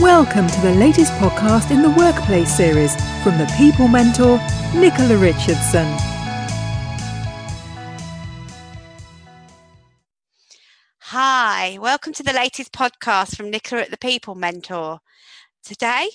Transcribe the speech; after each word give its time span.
Welcome 0.00 0.48
to 0.48 0.60
the 0.60 0.74
latest 0.74 1.12
podcast 1.14 1.70
in 1.70 1.80
the 1.80 1.90
Workplace 1.90 2.54
series 2.54 2.96
from 3.22 3.38
the 3.38 3.50
People 3.56 3.86
Mentor, 3.86 4.38
Nicola 4.74 5.16
Richardson. 5.16 5.86
Hi, 10.98 11.78
welcome 11.80 12.12
to 12.12 12.24
the 12.24 12.32
latest 12.32 12.72
podcast 12.72 13.36
from 13.36 13.50
Nicola 13.50 13.82
at 13.82 13.92
the 13.92 13.96
People 13.96 14.34
Mentor. 14.34 14.98
Today, 15.62 16.08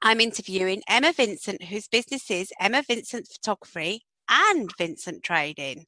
I'm 0.00 0.20
interviewing 0.20 0.82
Emma 0.88 1.12
Vincent, 1.12 1.64
whose 1.64 1.88
business 1.88 2.30
is 2.30 2.52
Emma 2.60 2.84
Vincent 2.86 3.26
Photography 3.26 4.02
and 4.28 4.70
Vincent 4.78 5.24
Trading. 5.24 5.86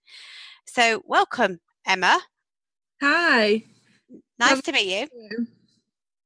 So, 0.66 1.02
welcome, 1.06 1.60
Emma. 1.86 2.20
Hi. 3.00 3.62
Nice 4.40 4.50
Lovely 4.50 4.62
to 4.62 4.72
meet 4.72 5.00
you. 5.00 5.08
you. 5.14 5.46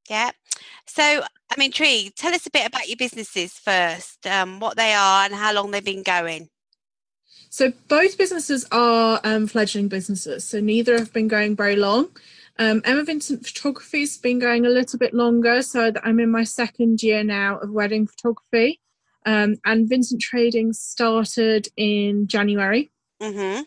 Yeah. 0.09 0.31
So, 0.87 1.23
I'm 1.51 1.63
intrigued. 1.63 2.17
Tell 2.17 2.35
us 2.35 2.47
a 2.47 2.51
bit 2.51 2.67
about 2.67 2.89
your 2.89 2.97
businesses 2.97 3.53
first, 3.55 4.27
um, 4.27 4.61
what 4.61 4.77
they 4.77 4.93
are, 4.95 5.25
and 5.25 5.35
how 5.35 5.53
long 5.53 5.71
they've 5.71 5.85
been 5.85 6.03
going. 6.03 6.49
So 7.51 7.73
both 7.89 8.17
businesses 8.17 8.65
are 8.71 9.21
um, 9.25 9.49
fledgling 9.49 9.89
businesses. 9.89 10.45
So 10.45 10.61
neither 10.61 10.97
have 10.97 11.13
been 11.13 11.27
going 11.27 11.57
very 11.57 11.75
long. 11.75 12.11
Um, 12.61 12.81
Emma 12.85 13.03
Vincent 13.03 13.45
Photography's 13.45 14.17
been 14.19 14.39
going 14.39 14.67
a 14.67 14.71
little 14.71 14.99
bit 14.99 15.13
longer. 15.13 15.61
So 15.63 15.93
I'm 16.05 16.21
in 16.21 16.31
my 16.31 16.45
second 16.45 17.03
year 17.03 17.25
now 17.25 17.59
of 17.59 17.71
wedding 17.71 18.07
photography. 18.07 18.81
Um, 19.27 19.57
and 19.65 19.89
Vincent 19.89 20.21
Trading 20.21 20.73
started 20.73 21.69
in 21.77 22.29
January. 22.29 22.91
hmm 23.21 23.61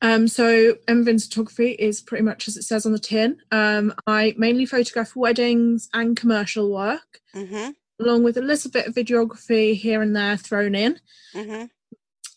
Um, 0.00 0.28
so 0.28 0.76
Vincent 0.88 1.32
Photography 1.32 1.72
is 1.72 2.00
pretty 2.00 2.22
much 2.22 2.46
as 2.46 2.56
it 2.56 2.62
says 2.62 2.86
on 2.86 2.92
the 2.92 2.98
tin. 2.98 3.38
Um, 3.50 3.92
I 4.06 4.34
mainly 4.38 4.64
photograph 4.66 5.16
weddings 5.16 5.88
and 5.92 6.16
commercial 6.16 6.72
work, 6.72 7.20
hmm 7.32 7.70
along 8.00 8.22
with 8.22 8.36
a 8.36 8.42
little 8.42 8.70
bit 8.70 8.86
of 8.86 8.94
videography 8.94 9.74
here 9.74 10.02
and 10.02 10.14
there 10.14 10.36
thrown 10.36 10.74
in. 10.74 11.00
hmm 11.32 11.64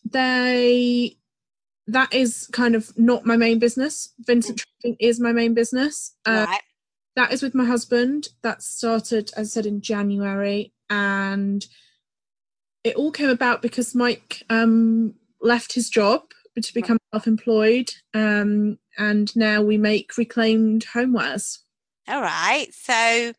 they 0.09 1.18
that 1.88 2.14
is 2.14 2.48
kind 2.52 2.76
of 2.76 2.98
not 2.98 3.26
my 3.26 3.38
main 3.38 3.59
business 3.59 4.14
vincent 4.20 4.62
trading 4.81 4.98
is 5.00 5.20
my 5.20 5.31
main 5.31 5.53
business 5.53 6.16
uh, 6.25 6.46
right. 6.48 6.62
that 7.16 7.31
is 7.31 7.42
with 7.42 7.56
my 7.56 7.66
husband 7.66 8.30
that 8.44 8.62
started 8.62 9.31
as 9.36 9.48
i 9.48 9.50
said 9.50 9.66
in 9.66 9.81
january 9.81 10.73
and 10.90 11.66
it 12.84 12.96
all 12.96 13.12
came 13.12 13.30
about 13.30 13.62
because 13.62 13.96
mike 13.96 14.44
um, 14.50 15.14
left 15.42 15.73
his 15.73 15.90
job 15.90 16.23
to 16.60 16.74
become 16.74 16.98
self-employed 17.14 17.90
um, 18.14 18.78
and 18.98 19.36
now 19.36 19.62
we 19.62 19.78
make 19.78 20.18
reclaimed 20.18 20.86
homewares 20.94 21.60
All 22.08 22.22
right. 22.22 22.68
So, 22.74 23.34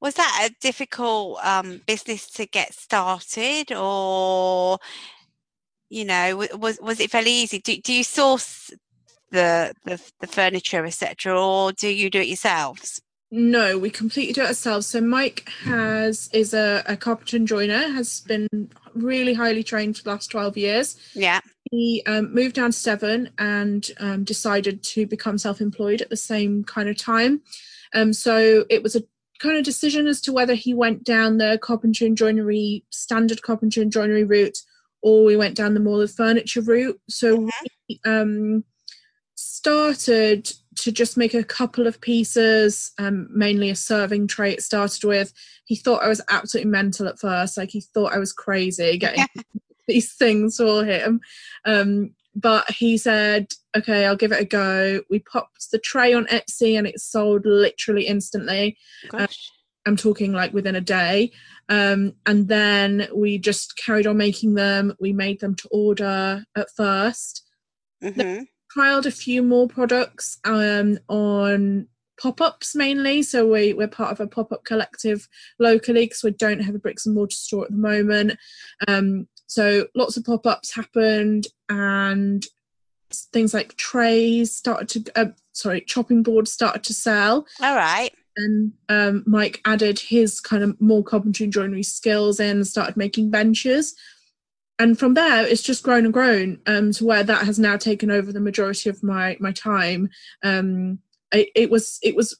was 0.00 0.14
that 0.14 0.48
a 0.48 0.54
difficult 0.60 1.44
um, 1.44 1.80
business 1.86 2.30
to 2.32 2.46
get 2.46 2.74
started, 2.74 3.72
or 3.72 4.78
you 5.88 6.04
know, 6.04 6.46
was 6.58 6.78
was 6.80 7.00
it 7.00 7.10
fairly 7.10 7.32
easy? 7.32 7.58
Do, 7.58 7.76
do 7.78 7.92
you 7.92 8.04
source 8.04 8.70
the 9.30 9.72
the, 9.84 10.00
the 10.20 10.26
furniture, 10.26 10.84
etc., 10.84 11.40
or 11.40 11.72
do 11.72 11.88
you 11.88 12.10
do 12.10 12.20
it 12.20 12.28
yourselves? 12.28 13.00
No, 13.30 13.78
we 13.78 13.90
completely 13.90 14.32
do 14.32 14.42
it 14.42 14.48
ourselves. 14.48 14.86
So 14.86 15.00
Mike 15.00 15.48
has 15.62 16.28
is 16.32 16.54
a, 16.54 16.84
a 16.86 16.96
carpenter 16.96 17.36
and 17.36 17.48
joiner, 17.48 17.88
has 17.88 18.20
been 18.20 18.70
really 18.94 19.34
highly 19.34 19.64
trained 19.64 19.96
for 19.96 20.04
the 20.04 20.10
last 20.10 20.30
12 20.30 20.56
years. 20.56 20.96
Yeah. 21.14 21.40
He 21.70 22.02
um, 22.06 22.32
moved 22.34 22.56
down 22.56 22.70
to 22.72 22.82
Devon 22.82 23.30
and 23.38 23.88
um, 23.98 24.24
decided 24.24 24.82
to 24.84 25.06
become 25.06 25.38
self-employed 25.38 26.02
at 26.02 26.10
the 26.10 26.16
same 26.16 26.64
kind 26.64 26.88
of 26.88 26.96
time. 26.98 27.42
Um, 27.94 28.12
so 28.12 28.64
it 28.68 28.82
was 28.82 28.96
a 28.96 29.02
kind 29.40 29.56
of 29.56 29.64
decision 29.64 30.06
as 30.06 30.20
to 30.22 30.32
whether 30.32 30.54
he 30.54 30.74
went 30.74 31.04
down 31.04 31.38
the 31.38 31.58
carpentry 31.62 32.06
and 32.06 32.16
joinery 32.16 32.84
standard 32.90 33.42
carpentry 33.42 33.82
and 33.82 33.92
joinery 33.92 34.24
route 34.24 34.58
or 35.02 35.24
we 35.24 35.36
went 35.36 35.54
down 35.54 35.74
the 35.74 35.80
more 35.80 36.02
of 36.02 36.10
furniture 36.10 36.62
route. 36.62 36.98
So 37.10 37.36
Mhm. 37.36 37.50
we 37.88 38.00
um, 38.06 38.64
started 39.34 40.50
to 40.76 40.90
just 40.90 41.16
make 41.16 41.34
a 41.34 41.44
couple 41.44 41.86
of 41.86 42.00
pieces, 42.00 42.92
um, 42.98 43.28
mainly 43.30 43.70
a 43.70 43.76
serving 43.76 44.26
tray. 44.28 44.52
It 44.52 44.62
started 44.62 45.04
with. 45.04 45.32
He 45.66 45.76
thought 45.76 46.02
I 46.02 46.08
was 46.08 46.22
absolutely 46.30 46.70
mental 46.70 47.06
at 47.06 47.18
first, 47.18 47.56
like 47.56 47.70
he 47.70 47.80
thought 47.80 48.14
I 48.14 48.18
was 48.18 48.32
crazy 48.32 48.96
getting 48.98 49.26
these 49.86 50.14
things 50.14 50.56
for 50.56 50.84
him. 50.84 51.20
Um, 51.64 52.14
but 52.34 52.68
he 52.70 52.98
said, 52.98 53.48
"Okay, 53.76 54.06
I'll 54.06 54.16
give 54.16 54.32
it 54.32 54.40
a 54.40 54.44
go." 54.44 55.02
We 55.08 55.20
popped 55.20 55.70
the 55.70 55.78
tray 55.78 56.12
on 56.12 56.26
Etsy, 56.26 56.76
and 56.76 56.86
it 56.86 57.00
sold 57.00 57.46
literally 57.46 58.06
instantly. 58.06 58.76
Gosh. 59.08 59.50
I'm 59.86 59.96
talking 59.96 60.32
like 60.32 60.54
within 60.54 60.74
a 60.74 60.80
day. 60.80 61.30
Um, 61.68 62.14
and 62.24 62.48
then 62.48 63.06
we 63.14 63.36
just 63.36 63.76
carried 63.76 64.06
on 64.06 64.16
making 64.16 64.54
them. 64.54 64.94
We 64.98 65.12
made 65.12 65.40
them 65.40 65.54
to 65.56 65.68
order 65.70 66.44
at 66.56 66.70
first 66.74 67.42
hmm 68.02 68.44
trialed 68.74 69.06
a 69.06 69.10
few 69.10 69.42
more 69.42 69.68
products 69.68 70.38
um, 70.44 70.98
on 71.08 71.86
pop-ups 72.20 72.74
mainly 72.74 73.22
so 73.22 73.46
we, 73.46 73.72
we're 73.72 73.88
part 73.88 74.12
of 74.12 74.20
a 74.20 74.26
pop-up 74.26 74.64
collective 74.64 75.28
locally 75.58 76.06
because 76.06 76.22
we 76.22 76.30
don't 76.30 76.60
have 76.60 76.74
a 76.74 76.78
bricks 76.78 77.06
and 77.06 77.14
mortar 77.14 77.34
store 77.34 77.64
at 77.64 77.70
the 77.70 77.76
moment. 77.76 78.38
Um, 78.88 79.28
so 79.46 79.86
lots 79.94 80.16
of 80.16 80.24
pop-ups 80.24 80.74
happened 80.74 81.46
and 81.68 82.44
things 83.32 83.54
like 83.54 83.76
trays 83.76 84.54
started 84.54 85.04
to 85.04 85.20
uh, 85.20 85.30
sorry 85.52 85.80
chopping 85.82 86.22
boards 86.22 86.52
started 86.52 86.82
to 86.84 86.94
sell. 86.94 87.46
All 87.62 87.76
right. 87.76 88.10
and 88.36 88.72
um, 88.88 89.22
mike 89.26 89.60
added 89.64 90.00
his 90.00 90.40
kind 90.40 90.64
of 90.64 90.80
more 90.80 91.04
carpentry 91.04 91.44
and 91.44 91.52
joinery 91.52 91.84
skills 91.84 92.40
in 92.40 92.56
and 92.56 92.66
started 92.66 92.96
making 92.96 93.30
benches. 93.30 93.94
And 94.80 94.98
from 94.98 95.14
there 95.14 95.46
it's 95.46 95.62
just 95.62 95.84
grown 95.84 96.04
and 96.04 96.12
grown 96.12 96.58
um, 96.66 96.90
to 96.92 97.04
where 97.04 97.22
that 97.22 97.44
has 97.46 97.58
now 97.58 97.76
taken 97.76 98.10
over 98.10 98.32
the 98.32 98.40
majority 98.40 98.90
of 98.90 99.02
my 99.04 99.36
my 99.38 99.52
time. 99.52 100.10
Um, 100.42 100.98
it, 101.34 101.48
it 101.54 101.70
was 101.70 101.98
it 102.02 102.14
was 102.16 102.38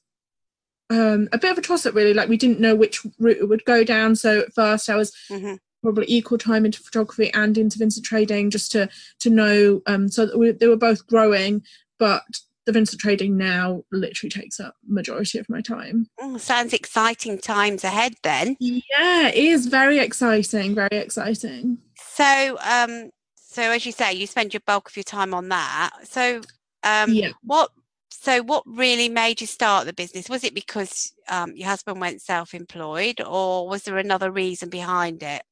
um, 0.90 1.28
a 1.32 1.38
bit 1.38 1.50
of 1.50 1.58
a 1.58 1.62
toss 1.62 1.86
up 1.86 1.94
really 1.94 2.14
like 2.14 2.28
we 2.28 2.36
didn't 2.36 2.60
know 2.60 2.74
which 2.74 3.04
route 3.18 3.38
it 3.38 3.48
would 3.48 3.64
go 3.64 3.84
down 3.84 4.14
so 4.14 4.40
at 4.40 4.52
first 4.54 4.88
i 4.90 4.96
was 4.96 5.12
hmm 5.28 5.54
probably 5.82 6.06
equal 6.08 6.38
time 6.38 6.64
into 6.64 6.82
photography 6.82 7.30
and 7.34 7.58
into 7.58 7.78
Vincent 7.78 8.06
trading 8.06 8.48
just 8.48 8.72
to 8.72 8.88
to 9.20 9.28
know 9.28 9.82
um, 9.86 10.08
so 10.08 10.24
that 10.24 10.38
we, 10.38 10.50
they 10.50 10.66
were 10.66 10.76
both 10.78 11.06
growing 11.06 11.62
but 11.98 12.22
the 12.64 12.72
Vincent 12.72 13.02
trading 13.02 13.36
now 13.36 13.82
literally 13.92 14.30
takes 14.30 14.58
up 14.58 14.74
majority 14.86 15.38
of 15.38 15.46
my 15.50 15.60
time 15.60 16.08
Oh, 16.18 16.38
sounds 16.38 16.72
exciting 16.72 17.38
times 17.38 17.84
ahead 17.84 18.14
then. 18.22 18.56
yeah 18.60 19.28
it 19.28 19.36
is 19.36 19.66
very 19.66 19.98
exciting 19.98 20.74
very 20.74 20.88
exciting 20.92 21.76
So, 21.98 22.56
um, 22.62 23.10
so 23.34 23.62
as 23.62 23.84
you 23.84 23.92
say, 23.92 24.12
you 24.14 24.26
spend 24.26 24.54
your 24.54 24.62
bulk 24.66 24.88
of 24.88 24.96
your 24.96 25.04
time 25.04 25.34
on 25.34 25.48
that. 25.50 25.90
So, 26.04 26.40
um, 26.82 27.12
yeah 27.12 27.32
what? 27.42 27.70
So, 28.22 28.42
what 28.42 28.62
really 28.66 29.08
made 29.08 29.40
you 29.40 29.46
start 29.46 29.86
the 29.86 29.92
business? 29.92 30.28
Was 30.28 30.44
it 30.44 30.54
because 30.54 31.12
um, 31.28 31.54
your 31.56 31.68
husband 31.68 32.00
went 32.00 32.22
self-employed, 32.22 33.20
or 33.20 33.68
was 33.68 33.82
there 33.82 33.98
another 33.98 34.30
reason 34.30 34.68
behind 34.68 35.22
it? 35.22 35.42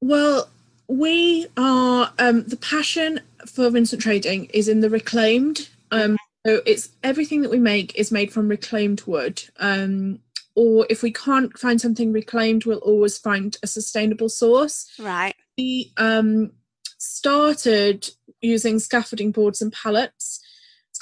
Well, 0.00 0.48
we 0.88 1.46
are 1.56 2.12
um, 2.18 2.44
the 2.44 2.56
passion 2.56 3.20
for 3.46 3.70
Vincent 3.70 4.02
Trading 4.02 4.46
is 4.46 4.68
in 4.68 4.80
the 4.80 4.90
reclaimed. 4.90 5.68
Um, 5.90 6.16
so 6.46 6.60
it's 6.66 6.90
everything 7.02 7.42
that 7.42 7.50
we 7.50 7.58
make 7.58 7.94
is 7.96 8.10
made 8.10 8.32
from 8.32 8.48
reclaimed 8.48 9.02
wood. 9.06 9.42
Um, 9.58 10.20
or 10.54 10.86
if 10.90 11.02
we 11.02 11.12
can't 11.12 11.56
find 11.58 11.80
something 11.80 12.12
reclaimed, 12.12 12.66
we'll 12.66 12.78
always 12.78 13.18
find 13.18 13.56
a 13.62 13.66
sustainable 13.66 14.28
source. 14.28 14.90
Right. 14.98 15.34
We 15.56 15.92
um, 15.96 16.52
started 16.98 18.10
using 18.40 18.78
scaffolding 18.78 19.32
boards 19.32 19.62
and 19.62 19.72
pallets. 19.72 20.41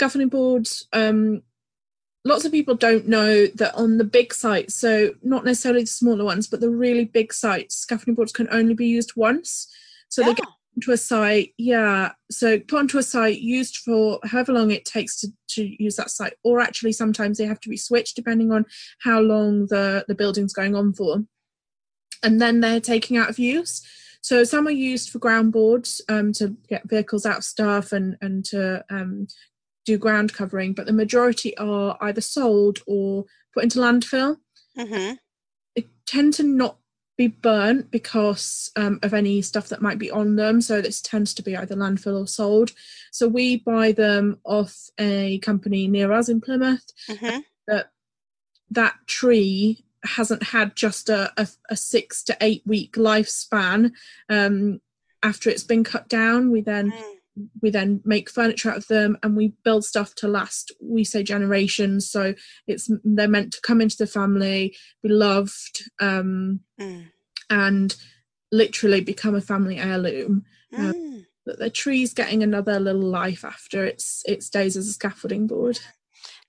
Scaffolding 0.00 0.30
boards. 0.30 0.88
Um, 0.94 1.42
lots 2.24 2.46
of 2.46 2.52
people 2.52 2.74
don't 2.74 3.06
know 3.06 3.48
that 3.48 3.74
on 3.74 3.98
the 3.98 4.04
big 4.04 4.32
sites, 4.32 4.74
so 4.74 5.10
not 5.22 5.44
necessarily 5.44 5.82
the 5.82 5.88
smaller 5.88 6.24
ones, 6.24 6.46
but 6.46 6.60
the 6.60 6.70
really 6.70 7.04
big 7.04 7.34
sites, 7.34 7.76
scaffolding 7.76 8.14
boards 8.14 8.32
can 8.32 8.48
only 8.50 8.72
be 8.72 8.86
used 8.86 9.12
once. 9.14 9.68
So 10.08 10.22
they 10.22 10.32
get 10.32 10.46
onto 10.74 10.92
a 10.92 10.96
site, 10.96 11.52
yeah. 11.58 12.12
So 12.30 12.58
put 12.60 12.78
onto 12.78 12.96
a 12.96 13.02
site, 13.02 13.40
used 13.40 13.76
for 13.76 14.18
however 14.24 14.54
long 14.54 14.70
it 14.70 14.86
takes 14.86 15.20
to, 15.20 15.28
to 15.50 15.70
use 15.78 15.96
that 15.96 16.08
site, 16.08 16.32
or 16.44 16.60
actually 16.60 16.92
sometimes 16.92 17.36
they 17.36 17.44
have 17.44 17.60
to 17.60 17.68
be 17.68 17.76
switched 17.76 18.16
depending 18.16 18.52
on 18.52 18.64
how 19.02 19.20
long 19.20 19.66
the, 19.66 20.06
the 20.08 20.14
building's 20.14 20.54
going 20.54 20.74
on 20.74 20.94
for. 20.94 21.24
And 22.22 22.40
then 22.40 22.60
they're 22.60 22.80
taking 22.80 23.18
out 23.18 23.28
of 23.28 23.38
use. 23.38 23.86
So 24.22 24.44
some 24.44 24.66
are 24.66 24.70
used 24.70 25.10
for 25.10 25.18
ground 25.18 25.52
boards 25.52 26.00
um, 26.08 26.32
to 26.34 26.56
get 26.68 26.88
vehicles 26.88 27.26
out 27.26 27.38
of 27.38 27.44
stuff 27.44 27.92
and, 27.92 28.16
and 28.22 28.44
to 28.46 28.84
um, 28.90 29.26
do 29.86 29.96
ground 29.98 30.32
covering, 30.34 30.72
but 30.72 30.86
the 30.86 30.92
majority 30.92 31.56
are 31.56 31.96
either 32.00 32.20
sold 32.20 32.78
or 32.86 33.24
put 33.54 33.64
into 33.64 33.78
landfill 33.78 34.36
hmm 34.76 35.12
they 35.76 35.88
tend 36.06 36.32
to 36.34 36.42
not 36.42 36.78
be 37.16 37.28
burnt 37.28 37.90
because 37.90 38.70
um, 38.76 38.98
of 39.02 39.12
any 39.14 39.42
stuff 39.42 39.68
that 39.68 39.82
might 39.82 39.98
be 39.98 40.10
on 40.10 40.36
them. 40.36 40.60
So 40.62 40.80
this 40.80 41.00
tends 41.02 41.34
to 41.34 41.42
be 41.42 41.54
either 41.56 41.76
landfill 41.76 42.18
or 42.22 42.26
sold. 42.26 42.70
So 43.12 43.28
we 43.28 43.58
buy 43.58 43.92
them 43.92 44.38
off 44.44 44.74
a 44.98 45.38
company 45.40 45.86
near 45.86 46.12
us 46.12 46.28
in 46.28 46.40
Plymouth. 46.40 46.86
hmm 47.08 47.40
That 47.68 47.90
that 48.70 48.94
tree 49.06 49.84
hasn't 50.04 50.42
had 50.42 50.74
just 50.74 51.08
a, 51.10 51.30
a, 51.36 51.46
a 51.68 51.76
six 51.76 52.22
to 52.24 52.36
eight 52.40 52.62
week 52.66 52.94
lifespan. 52.94 53.92
Um, 54.30 54.80
after 55.22 55.50
it's 55.50 55.64
been 55.64 55.84
cut 55.84 56.08
down, 56.08 56.50
we 56.50 56.62
then 56.62 56.90
Mm. 56.92 57.16
We 57.62 57.70
then 57.70 58.00
make 58.04 58.30
furniture 58.30 58.70
out 58.70 58.76
of 58.76 58.86
them 58.88 59.16
and 59.22 59.36
we 59.36 59.52
build 59.64 59.84
stuff 59.84 60.14
to 60.14 60.28
last 60.28 60.72
we 60.82 61.04
say 61.04 61.22
generations 61.22 62.10
so 62.10 62.34
it's 62.66 62.90
they're 63.04 63.28
meant 63.28 63.52
to 63.52 63.60
come 63.62 63.80
into 63.80 63.96
the 63.96 64.06
family 64.06 64.74
be 65.02 65.08
loved 65.08 65.88
um, 66.00 66.60
Mm. 66.80 67.06
and 67.50 67.96
literally 68.52 69.00
become 69.00 69.34
a 69.34 69.40
family 69.40 69.78
heirloom 69.78 70.44
Yeah. 70.72 70.92
Mm. 70.92 71.26
that 71.46 71.58
the 71.58 71.70
tree's 71.70 72.12
getting 72.14 72.42
another 72.42 72.78
little 72.80 73.02
life 73.02 73.44
after 73.44 73.84
its 73.84 74.22
its 74.26 74.48
days 74.50 74.76
as 74.76 74.88
a 74.88 74.92
scaffolding 74.92 75.46
board 75.46 75.78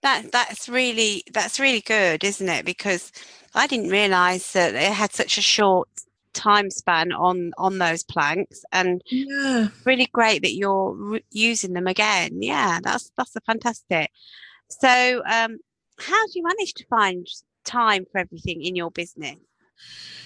That 0.02 0.32
that's 0.32 0.68
really 0.68 1.24
that's 1.32 1.60
really 1.60 1.82
good, 1.82 2.24
isn't 2.24 2.50
it? 2.50 2.66
Because 2.66 3.12
I 3.54 3.68
didn't 3.68 3.90
realise 3.92 4.54
that 4.54 4.74
it 4.74 4.92
had 4.94 5.14
such 5.14 5.38
a 5.38 5.42
short 5.44 5.88
time 6.34 6.70
span 6.70 7.12
on 7.12 7.52
on 7.58 7.78
those 7.78 8.04
planks, 8.04 8.64
and 8.72 9.02
yeah 9.10 9.68
really 9.86 10.08
great 10.14 10.42
that 10.44 10.54
you're 10.54 10.94
re- 10.94 11.26
using 11.32 11.74
them 11.74 11.88
again. 11.88 12.42
Yeah, 12.42 12.80
that's 12.82 13.12
that's 13.18 13.36
a 13.36 13.42
fantastic. 13.42 14.10
So, 14.70 15.22
um, 15.26 15.58
how 16.00 16.26
do 16.28 16.32
you 16.36 16.44
manage 16.44 16.74
to 16.76 16.86
find 16.90 17.28
time 17.66 18.06
for 18.12 18.20
everything 18.20 18.64
in 18.64 18.76
your 18.76 18.92
business? 18.92 19.38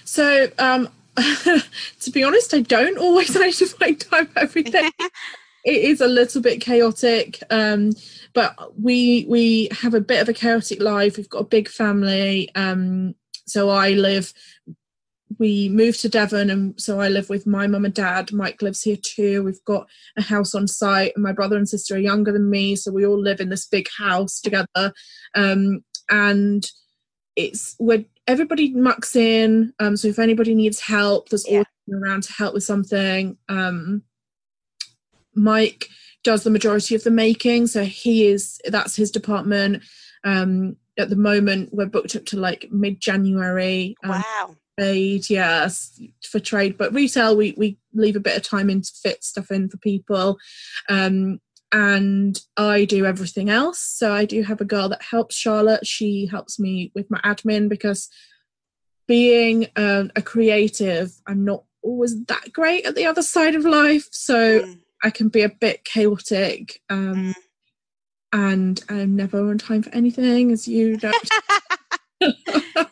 so 0.04 0.48
um 0.58 0.88
to 1.16 2.10
be 2.12 2.22
honest 2.22 2.54
i 2.54 2.60
don't 2.60 2.98
always 2.98 3.34
manage 3.38 3.58
to 3.58 3.66
find 3.66 4.00
time 4.00 4.26
for 4.26 4.38
everything 4.38 4.90
it 5.64 5.84
is 5.84 6.00
a 6.00 6.06
little 6.06 6.40
bit 6.40 6.60
chaotic 6.60 7.42
um 7.50 7.92
but 8.32 8.54
we 8.80 9.26
we 9.28 9.68
have 9.72 9.94
a 9.94 10.00
bit 10.00 10.20
of 10.20 10.28
a 10.28 10.32
chaotic 10.32 10.80
life 10.80 11.16
we've 11.16 11.28
got 11.28 11.40
a 11.40 11.44
big 11.44 11.68
family 11.68 12.50
um 12.54 13.14
so 13.46 13.68
i 13.68 13.90
live 13.90 14.32
we 15.38 15.68
moved 15.68 16.00
to 16.00 16.08
devon 16.08 16.50
and 16.50 16.80
so 16.80 17.00
i 17.00 17.08
live 17.08 17.28
with 17.28 17.46
my 17.46 17.66
mum 17.66 17.84
and 17.84 17.94
dad 17.94 18.32
mike 18.32 18.62
lives 18.62 18.82
here 18.82 18.96
too 19.02 19.42
we've 19.42 19.64
got 19.64 19.86
a 20.16 20.22
house 20.22 20.54
on 20.54 20.66
site 20.66 21.12
and 21.14 21.22
my 21.22 21.32
brother 21.32 21.56
and 21.56 21.68
sister 21.68 21.94
are 21.94 21.98
younger 21.98 22.32
than 22.32 22.48
me 22.50 22.74
so 22.76 22.90
we 22.92 23.04
all 23.06 23.20
live 23.20 23.40
in 23.40 23.48
this 23.48 23.66
big 23.66 23.86
house 23.98 24.40
together 24.40 24.92
um 25.34 25.80
and 26.10 26.70
it's 27.36 27.74
where 27.78 28.04
everybody 28.26 28.72
mucks 28.72 29.14
in 29.16 29.72
um 29.78 29.96
so 29.96 30.08
if 30.08 30.18
anybody 30.18 30.54
needs 30.54 30.80
help 30.80 31.28
there's 31.28 31.46
Yeah. 31.46 31.52
always 31.58 31.66
someone 31.88 32.02
around 32.08 32.22
to 32.24 32.32
help 32.32 32.54
with 32.54 32.64
something 32.64 33.36
um 33.48 34.02
Mike 35.34 35.88
does 36.24 36.42
the 36.44 36.50
majority 36.50 36.94
of 36.94 37.04
the 37.04 37.10
making, 37.10 37.66
so 37.66 37.84
he 37.84 38.26
is 38.26 38.58
that's 38.64 38.96
his 38.96 39.10
department. 39.10 39.82
Um, 40.24 40.76
at 40.98 41.10
the 41.10 41.16
moment, 41.16 41.70
we're 41.72 41.86
booked 41.86 42.16
up 42.16 42.24
to 42.26 42.38
like 42.40 42.68
mid 42.70 43.00
January. 43.00 43.96
Um, 44.02 44.10
Wow. 44.10 44.56
Trade, 44.78 45.30
yes, 45.30 45.98
for 46.22 46.38
trade, 46.38 46.76
but 46.76 46.92
retail 46.92 47.36
we 47.36 47.54
we 47.56 47.78
leave 47.94 48.16
a 48.16 48.20
bit 48.20 48.36
of 48.36 48.42
time 48.42 48.68
in 48.68 48.82
to 48.82 48.92
fit 49.02 49.24
stuff 49.24 49.50
in 49.50 49.68
for 49.68 49.78
people. 49.78 50.38
Um, 50.88 51.40
and 51.72 52.40
I 52.56 52.84
do 52.84 53.04
everything 53.06 53.50
else. 53.50 53.78
So 53.78 54.12
I 54.12 54.24
do 54.24 54.42
have 54.42 54.60
a 54.60 54.66
girl 54.66 54.88
that 54.90 55.02
helps 55.02 55.34
Charlotte. 55.34 55.86
She 55.86 56.26
helps 56.30 56.60
me 56.60 56.92
with 56.94 57.10
my 57.10 57.20
admin 57.20 57.68
because 57.68 58.08
being 59.08 59.68
um, 59.76 60.10
a 60.14 60.22
creative, 60.22 61.12
I'm 61.26 61.44
not 61.44 61.64
always 61.82 62.24
that 62.26 62.52
great 62.52 62.86
at 62.86 62.94
the 62.94 63.06
other 63.06 63.22
side 63.22 63.54
of 63.54 63.64
life. 63.64 64.08
So 64.12 64.60
Mm. 64.60 64.80
I 65.04 65.10
can 65.10 65.28
be 65.28 65.42
a 65.42 65.48
bit 65.48 65.84
chaotic 65.84 66.80
um, 66.88 67.34
and 68.32 68.82
I'm 68.88 69.14
never 69.14 69.50
on 69.50 69.58
time 69.58 69.82
for 69.82 69.90
anything, 69.94 70.52
as 70.52 70.66
you 70.66 70.98
know. 71.02 71.12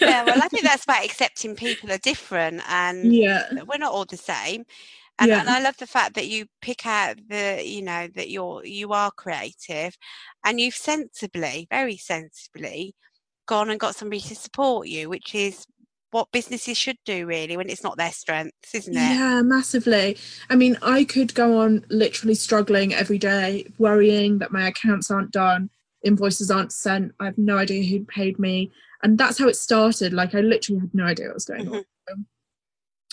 yeah, 0.00 0.24
well, 0.24 0.40
I 0.42 0.48
think 0.48 0.62
that's 0.64 0.84
about 0.84 1.04
accepting 1.04 1.54
people 1.56 1.90
are 1.92 1.98
different 1.98 2.62
and 2.68 3.12
yeah, 3.12 3.44
we're 3.66 3.78
not 3.78 3.92
all 3.92 4.04
the 4.04 4.16
same. 4.16 4.64
And, 5.18 5.30
Yeah. 5.30 5.40
and 5.40 5.50
I 5.50 5.60
love 5.60 5.76
the 5.78 5.86
fact 5.86 6.14
that 6.14 6.28
you 6.28 6.46
pick 6.62 6.86
out 6.86 7.16
the, 7.28 7.60
you 7.64 7.82
know, 7.82 8.06
that 8.14 8.30
you're 8.30 8.64
you 8.64 8.92
are 8.92 9.10
creative, 9.10 9.96
and 10.44 10.60
you've 10.60 10.74
sensibly, 10.74 11.66
very 11.70 11.96
sensibly, 11.96 12.94
gone 13.46 13.68
and 13.70 13.80
got 13.80 13.96
somebody 13.96 14.20
to 14.20 14.36
support 14.36 14.86
you, 14.86 15.08
which 15.08 15.34
is 15.34 15.66
what 16.12 16.30
businesses 16.32 16.78
should 16.78 16.98
do 17.04 17.26
really 17.26 17.56
when 17.56 17.68
it's 17.68 17.82
not 17.82 17.96
their 17.96 18.12
strengths, 18.12 18.74
isn't 18.74 18.96
it? 18.96 19.18
yeah, 19.18 19.42
massively. 19.42 20.16
I 20.50 20.56
mean, 20.56 20.78
I 20.82 21.04
could 21.04 21.34
go 21.34 21.58
on 21.58 21.84
literally 21.90 22.34
struggling 22.34 22.94
every 22.94 23.18
day, 23.18 23.66
worrying 23.78 24.38
that 24.38 24.52
my 24.52 24.68
accounts 24.68 25.10
aren't 25.10 25.32
done, 25.32 25.68
invoices 26.04 26.50
aren't 26.50 26.72
sent. 26.72 27.12
I 27.20 27.26
have 27.26 27.38
no 27.38 27.58
idea 27.58 27.84
who 27.84 28.04
paid 28.04 28.38
me, 28.38 28.70
and 29.02 29.18
that's 29.18 29.38
how 29.38 29.48
it 29.48 29.56
started. 29.56 30.12
Like 30.12 30.34
I 30.34 30.40
literally 30.40 30.80
had 30.80 30.94
no 30.94 31.04
idea 31.04 31.26
what 31.26 31.34
was 31.34 31.44
going 31.44 31.68
on. 31.68 31.84
Um, 32.10 32.26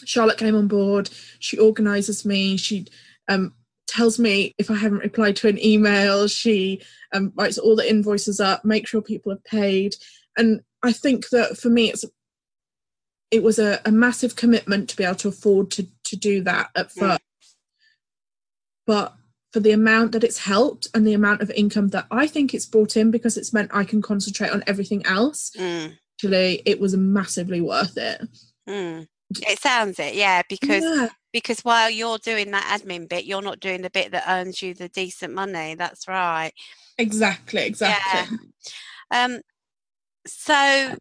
Charlotte 0.03 0.37
came 0.37 0.55
on 0.55 0.67
board. 0.67 1.09
She 1.39 1.57
organises 1.57 2.25
me. 2.25 2.57
She 2.57 2.87
um, 3.27 3.53
tells 3.87 4.19
me 4.19 4.53
if 4.57 4.69
I 4.69 4.75
haven't 4.75 4.99
replied 4.99 5.35
to 5.37 5.47
an 5.47 5.63
email. 5.63 6.27
She 6.27 6.81
um, 7.13 7.31
writes 7.35 7.57
all 7.57 7.75
the 7.75 7.89
invoices 7.89 8.39
up, 8.39 8.65
make 8.65 8.87
sure 8.87 9.01
people 9.01 9.31
are 9.31 9.41
paid. 9.45 9.95
And 10.37 10.61
I 10.83 10.91
think 10.91 11.29
that 11.29 11.57
for 11.57 11.69
me, 11.69 11.89
it's 11.89 12.05
it 13.31 13.41
was 13.43 13.57
a, 13.57 13.81
a 13.85 13.91
massive 13.91 14.35
commitment 14.35 14.89
to 14.89 14.97
be 14.97 15.03
able 15.03 15.15
to 15.15 15.29
afford 15.29 15.71
to 15.71 15.87
to 16.05 16.15
do 16.15 16.41
that 16.43 16.69
at 16.75 16.89
Mm. 16.89 16.99
first. 16.99 17.21
But 18.85 19.15
for 19.55 19.61
the 19.61 19.71
amount 19.71 20.11
that 20.11 20.25
it's 20.25 20.39
helped 20.39 20.89
and 20.93 21.07
the 21.07 21.13
amount 21.13 21.39
of 21.41 21.49
income 21.51 21.87
that 21.87 22.05
I 22.11 22.27
think 22.27 22.53
it's 22.53 22.65
brought 22.65 22.97
in 22.97 23.09
because 23.09 23.37
it's 23.37 23.53
meant 23.53 23.71
I 23.73 23.85
can 23.85 24.01
concentrate 24.01 24.49
on 24.51 24.65
everything 24.67 25.05
else, 25.05 25.49
Mm, 25.57 25.97
actually 26.17 26.61
it 26.65 26.77
was 26.81 26.97
massively 26.97 27.61
worth 27.61 27.95
it. 27.95 28.21
mm. 28.67 29.07
It 29.47 29.57
sounds 29.61 29.97
it, 29.97 30.13
yeah, 30.13 30.41
because 30.49 30.83
yeah, 30.83 31.07
because 31.31 31.61
while 31.61 31.89
you're 31.89 32.17
doing 32.17 32.51
that 32.51 32.81
admin 32.81 33.07
bit, 33.07 33.23
you're 33.23 33.41
not 33.41 33.61
doing 33.61 33.81
the 33.81 33.89
bit 33.89 34.11
that 34.11 34.25
earns 34.27 34.61
you 34.61 34.73
the 34.73 34.89
decent 34.89 35.33
money. 35.33 35.75
That's 35.75 36.05
right. 36.05 36.51
exactly, 36.97 37.65
exactly. 37.65 38.37
Yeah. 39.13 39.23
Um, 39.23 39.39
so, 40.27 40.97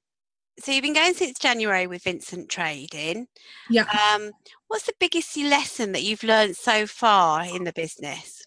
so 0.61 0.71
you've 0.71 0.83
been 0.83 0.95
going 0.95 1.15
since 1.15 1.41
January 1.41 1.89
with 1.89 2.05
Vincent 2.05 2.49
Trading. 2.49 3.27
Yeah. 3.69 3.87
Um, 4.15 4.31
what's 4.69 4.87
the 4.87 4.95
biggest 4.99 5.37
lesson 5.37 5.93
that 5.93 6.03
you've 6.03 6.23
learned 6.23 6.57
so 6.57 6.87
far 6.87 7.45
in 7.45 7.65
the 7.65 7.73
business? 7.73 8.45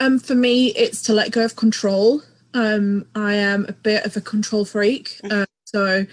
Um, 0.00 0.18
for 0.18 0.34
me, 0.34 0.68
it's 0.68 1.02
to 1.02 1.12
let 1.12 1.30
go 1.30 1.44
of 1.44 1.56
control. 1.56 2.22
Um, 2.54 3.06
I 3.14 3.34
am 3.34 3.66
a 3.68 3.72
bit 3.72 4.04
of 4.04 4.16
a 4.16 4.20
control 4.20 4.64
freak, 4.64 5.20
uh, 5.30 5.46
so 5.64 6.06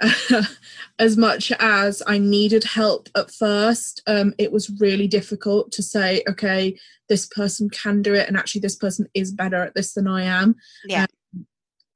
as 0.98 1.16
much 1.16 1.52
as 1.58 2.02
I 2.06 2.18
needed 2.18 2.64
help 2.64 3.08
at 3.16 3.30
first, 3.30 4.02
um, 4.06 4.34
it 4.38 4.52
was 4.52 4.70
really 4.80 5.06
difficult 5.06 5.72
to 5.72 5.82
say, 5.82 6.22
okay, 6.28 6.78
this 7.08 7.26
person 7.26 7.70
can 7.70 8.02
do 8.02 8.14
it, 8.14 8.28
and 8.28 8.36
actually, 8.36 8.60
this 8.60 8.76
person 8.76 9.06
is 9.14 9.32
better 9.32 9.62
at 9.62 9.74
this 9.74 9.94
than 9.94 10.06
I 10.06 10.24
am. 10.24 10.56
Yeah. 10.84 11.06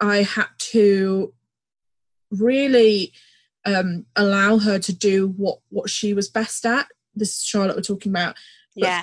I 0.00 0.22
had 0.22 0.48
to 0.58 1.32
really 2.30 3.12
um, 3.66 4.06
allow 4.16 4.58
her 4.58 4.78
to 4.78 4.92
do 4.92 5.28
what 5.36 5.58
what 5.68 5.90
she 5.90 6.14
was 6.14 6.28
best 6.28 6.64
at. 6.64 6.86
This 7.14 7.36
is 7.36 7.44
Charlotte 7.44 7.76
we're 7.76 7.82
talking 7.82 8.10
about 8.12 8.36
But- 8.74 8.84
Yeah. 8.88 9.02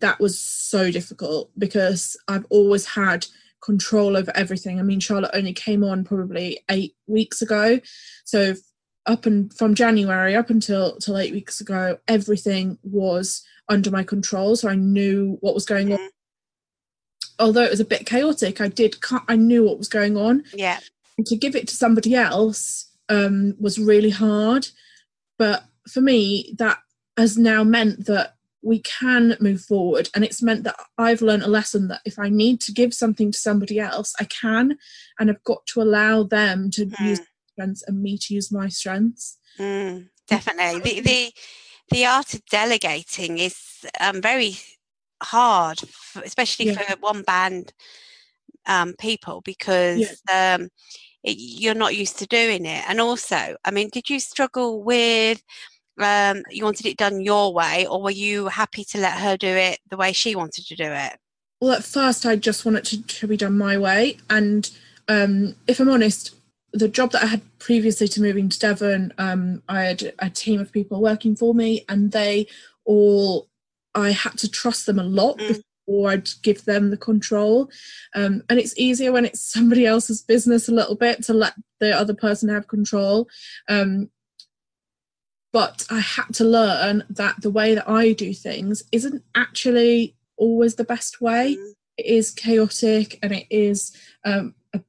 that 0.00 0.20
was 0.20 0.38
so 0.38 0.90
difficult 0.90 1.50
because 1.58 2.16
I've 2.28 2.46
always 2.50 2.86
had 2.86 3.26
control 3.62 4.16
over 4.16 4.32
everything. 4.36 4.78
I 4.78 4.82
mean, 4.82 5.00
Charlotte 5.00 5.30
only 5.34 5.52
came 5.52 5.82
on 5.84 6.04
probably 6.04 6.60
eight 6.70 6.94
weeks 7.06 7.42
ago, 7.42 7.80
so 8.24 8.54
up 9.06 9.26
and 9.26 9.52
from 9.54 9.74
January 9.74 10.34
up 10.36 10.50
until 10.50 10.96
till 10.98 11.18
eight 11.18 11.32
weeks 11.32 11.60
ago, 11.60 11.98
everything 12.08 12.78
was 12.82 13.42
under 13.68 13.90
my 13.90 14.02
control. 14.02 14.56
So 14.56 14.68
I 14.68 14.74
knew 14.76 15.36
what 15.40 15.54
was 15.54 15.64
going 15.66 15.92
on. 15.92 15.98
Mhm. 15.98 16.08
Although 17.38 17.64
it 17.64 17.70
was 17.70 17.80
a 17.80 17.84
bit 17.84 18.06
chaotic, 18.06 18.60
I 18.60 18.68
did 18.68 18.96
I 19.28 19.36
knew 19.36 19.64
what 19.64 19.78
was 19.78 19.88
going 19.88 20.16
on. 20.16 20.44
Yeah. 20.52 20.80
And 21.16 21.26
to 21.26 21.36
give 21.36 21.54
it 21.56 21.68
to 21.68 21.76
somebody 21.76 22.14
else 22.14 22.86
um, 23.10 23.54
was 23.58 23.78
really 23.78 24.10
hard. 24.10 24.68
But 25.38 25.64
for 25.92 26.00
me, 26.00 26.54
that 26.58 26.78
has 27.18 27.36
now 27.36 27.62
meant 27.64 28.06
that 28.06 28.36
we 28.62 28.80
can 28.80 29.36
move 29.40 29.62
forward. 29.62 30.08
And 30.14 30.24
it's 30.24 30.42
meant 30.42 30.64
that 30.64 30.76
I've 30.98 31.22
learned 31.22 31.42
a 31.42 31.48
lesson 31.48 31.88
that 31.88 32.02
if 32.04 32.18
I 32.18 32.28
need 32.28 32.60
to 32.62 32.72
give 32.72 32.92
something 32.94 33.32
to 33.32 33.38
somebody 33.38 33.80
else, 33.80 34.14
I 34.20 34.24
can. 34.24 34.78
And 35.18 35.30
I've 35.30 35.44
got 35.44 35.66
to 35.68 35.82
allow 35.82 36.22
them 36.24 36.70
to 36.72 36.84
use 36.84 36.96
Mm. 36.98 37.16
their 37.16 37.26
strengths 37.54 37.82
and 37.86 38.02
me 38.02 38.18
to 38.18 38.34
use 38.34 38.52
my 38.52 38.68
strengths. 38.68 39.38
Mm, 39.58 40.08
definitely. 40.28 40.80
The, 40.80 41.00
the 41.00 41.32
the 41.90 42.06
art 42.06 42.34
of 42.34 42.44
delegating 42.46 43.38
is 43.38 43.84
um, 44.00 44.20
very 44.22 44.58
hard, 45.22 45.80
especially 46.24 46.66
Yeah. 46.66 46.74
for 46.74 46.96
one 47.00 47.22
band 47.22 47.72
um, 48.66 48.94
people, 48.98 49.40
because 49.40 50.22
um, 50.32 50.68
it, 51.22 51.36
you're 51.38 51.74
not 51.74 51.96
used 51.96 52.18
to 52.18 52.26
doing 52.26 52.66
it. 52.66 52.84
And 52.88 53.00
also, 53.00 53.56
I 53.64 53.70
mean, 53.70 53.90
did 53.92 54.10
you 54.10 54.20
struggle 54.20 54.82
with? 54.82 55.42
Um, 55.98 56.44
you 56.48 56.64
wanted 56.64 56.86
it 56.86 56.96
done 56.96 57.20
your 57.20 57.52
way, 57.52 57.86
or 57.86 58.00
were 58.00 58.10
you 58.10 58.48
happy 58.48 58.84
to 58.84 58.98
let 58.98 59.18
her 59.18 59.36
do 59.36 59.48
it 59.48 59.80
the 59.90 59.98
way 59.98 60.12
she 60.12 60.34
wanted 60.34 60.66
to 60.66 60.76
do 60.76 60.84
it? 60.84 61.18
Well, 61.60 61.72
at 61.72 61.84
first, 61.84 62.24
I 62.24 62.36
just 62.36 62.64
wanted 62.64 62.84
to, 62.86 63.02
to 63.02 63.26
be 63.26 63.36
done 63.36 63.58
my 63.58 63.76
way. 63.76 64.16
And 64.30 64.70
um, 65.08 65.56
if 65.66 65.78
I'm 65.78 65.90
honest, 65.90 66.34
the 66.72 66.88
job 66.88 67.12
that 67.12 67.24
I 67.24 67.26
had 67.26 67.58
previously 67.58 68.08
to 68.08 68.22
moving 68.22 68.48
to 68.48 68.58
Devon, 68.58 69.12
um, 69.18 69.62
I 69.68 69.82
had 69.82 70.14
a 70.20 70.30
team 70.30 70.60
of 70.60 70.72
people 70.72 71.02
working 71.02 71.36
for 71.36 71.54
me, 71.54 71.84
and 71.88 72.12
they 72.12 72.46
all 72.86 73.48
I 73.94 74.10
had 74.10 74.38
to 74.38 74.50
trust 74.50 74.86
them 74.86 74.98
a 74.98 75.04
lot 75.04 75.38
Mm. 75.38 75.62
Before 75.90 76.10
I'd 76.10 76.28
give 76.42 76.64
them 76.64 76.90
the 76.90 76.96
control. 76.96 77.68
Um, 78.14 78.42
and 78.48 78.58
it's 78.58 78.78
easier 78.78 79.12
when 79.12 79.24
it's 79.24 79.40
somebody 79.40 79.86
else's 79.86 80.22
business 80.22 80.68
a 80.68 80.74
little 80.74 80.94
bit 80.94 81.22
to 81.24 81.34
let 81.34 81.54
the 81.80 81.92
other 81.92 82.14
person 82.14 82.48
have 82.48 82.68
control. 82.68 83.28
Um, 83.68 84.10
but 85.52 85.84
I 85.90 85.98
had 85.98 86.32
to 86.34 86.44
learn 86.44 87.04
that 87.10 87.42
the 87.42 87.50
way 87.50 87.74
that 87.74 87.88
I 87.88 88.12
do 88.12 88.32
things 88.32 88.84
isn't 88.92 89.24
actually 89.34 90.14
always 90.36 90.76
the 90.76 90.84
best 90.84 91.20
way. 91.20 91.56
Mm. 91.56 91.72
It 91.96 92.06
is 92.06 92.30
chaotic 92.30 93.18
and 93.20 93.32
it 93.32 93.46
is 93.50 93.94
um, 94.24 94.54
a 94.72 94.80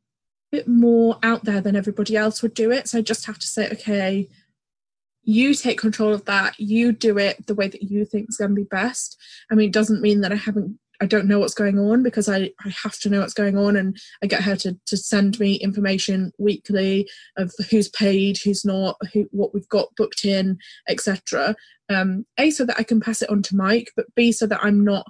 bit 0.51 0.67
more 0.67 1.17
out 1.23 1.45
there 1.45 1.61
than 1.61 1.75
everybody 1.75 2.15
else 2.15 2.43
would 2.43 2.53
do 2.53 2.71
it. 2.71 2.87
So 2.87 2.99
I 2.99 3.01
just 3.01 3.25
have 3.25 3.39
to 3.39 3.47
say, 3.47 3.69
okay, 3.71 4.29
you 5.23 5.53
take 5.53 5.79
control 5.79 6.13
of 6.13 6.25
that. 6.25 6.59
You 6.59 6.91
do 6.91 7.17
it 7.17 7.45
the 7.47 7.55
way 7.55 7.67
that 7.67 7.83
you 7.83 8.05
think 8.05 8.29
is 8.29 8.37
going 8.37 8.51
to 8.51 8.55
be 8.55 8.63
best. 8.63 9.17
I 9.51 9.55
mean, 9.55 9.69
it 9.69 9.73
doesn't 9.73 10.01
mean 10.01 10.21
that 10.21 10.31
I 10.31 10.35
haven't. 10.35 10.77
I 11.01 11.05
don't 11.05 11.25
know 11.25 11.39
what's 11.39 11.55
going 11.55 11.79
on 11.79 12.03
because 12.03 12.29
I, 12.29 12.51
I 12.63 12.69
have 12.83 12.99
to 12.99 13.09
know 13.09 13.21
what's 13.21 13.33
going 13.33 13.57
on 13.57 13.75
and 13.75 13.97
I 14.23 14.27
get 14.27 14.43
her 14.43 14.55
to, 14.57 14.77
to 14.85 14.95
send 14.95 15.39
me 15.39 15.55
information 15.55 16.31
weekly 16.37 17.09
of 17.37 17.51
who's 17.71 17.89
paid, 17.89 18.37
who's 18.37 18.63
not, 18.63 18.97
who 19.11 19.27
what 19.31 19.53
we've 19.53 19.67
got 19.69 19.95
booked 19.97 20.25
in, 20.25 20.59
etc. 20.87 21.55
Um, 21.89 22.25
a 22.37 22.51
so 22.51 22.65
that 22.65 22.79
I 22.79 22.83
can 22.83 22.99
pass 23.01 23.23
it 23.23 23.29
on 23.31 23.41
to 23.43 23.55
Mike, 23.55 23.91
but 23.95 24.13
B 24.15 24.31
so 24.31 24.45
that 24.45 24.63
I'm 24.63 24.83
not 24.83 25.07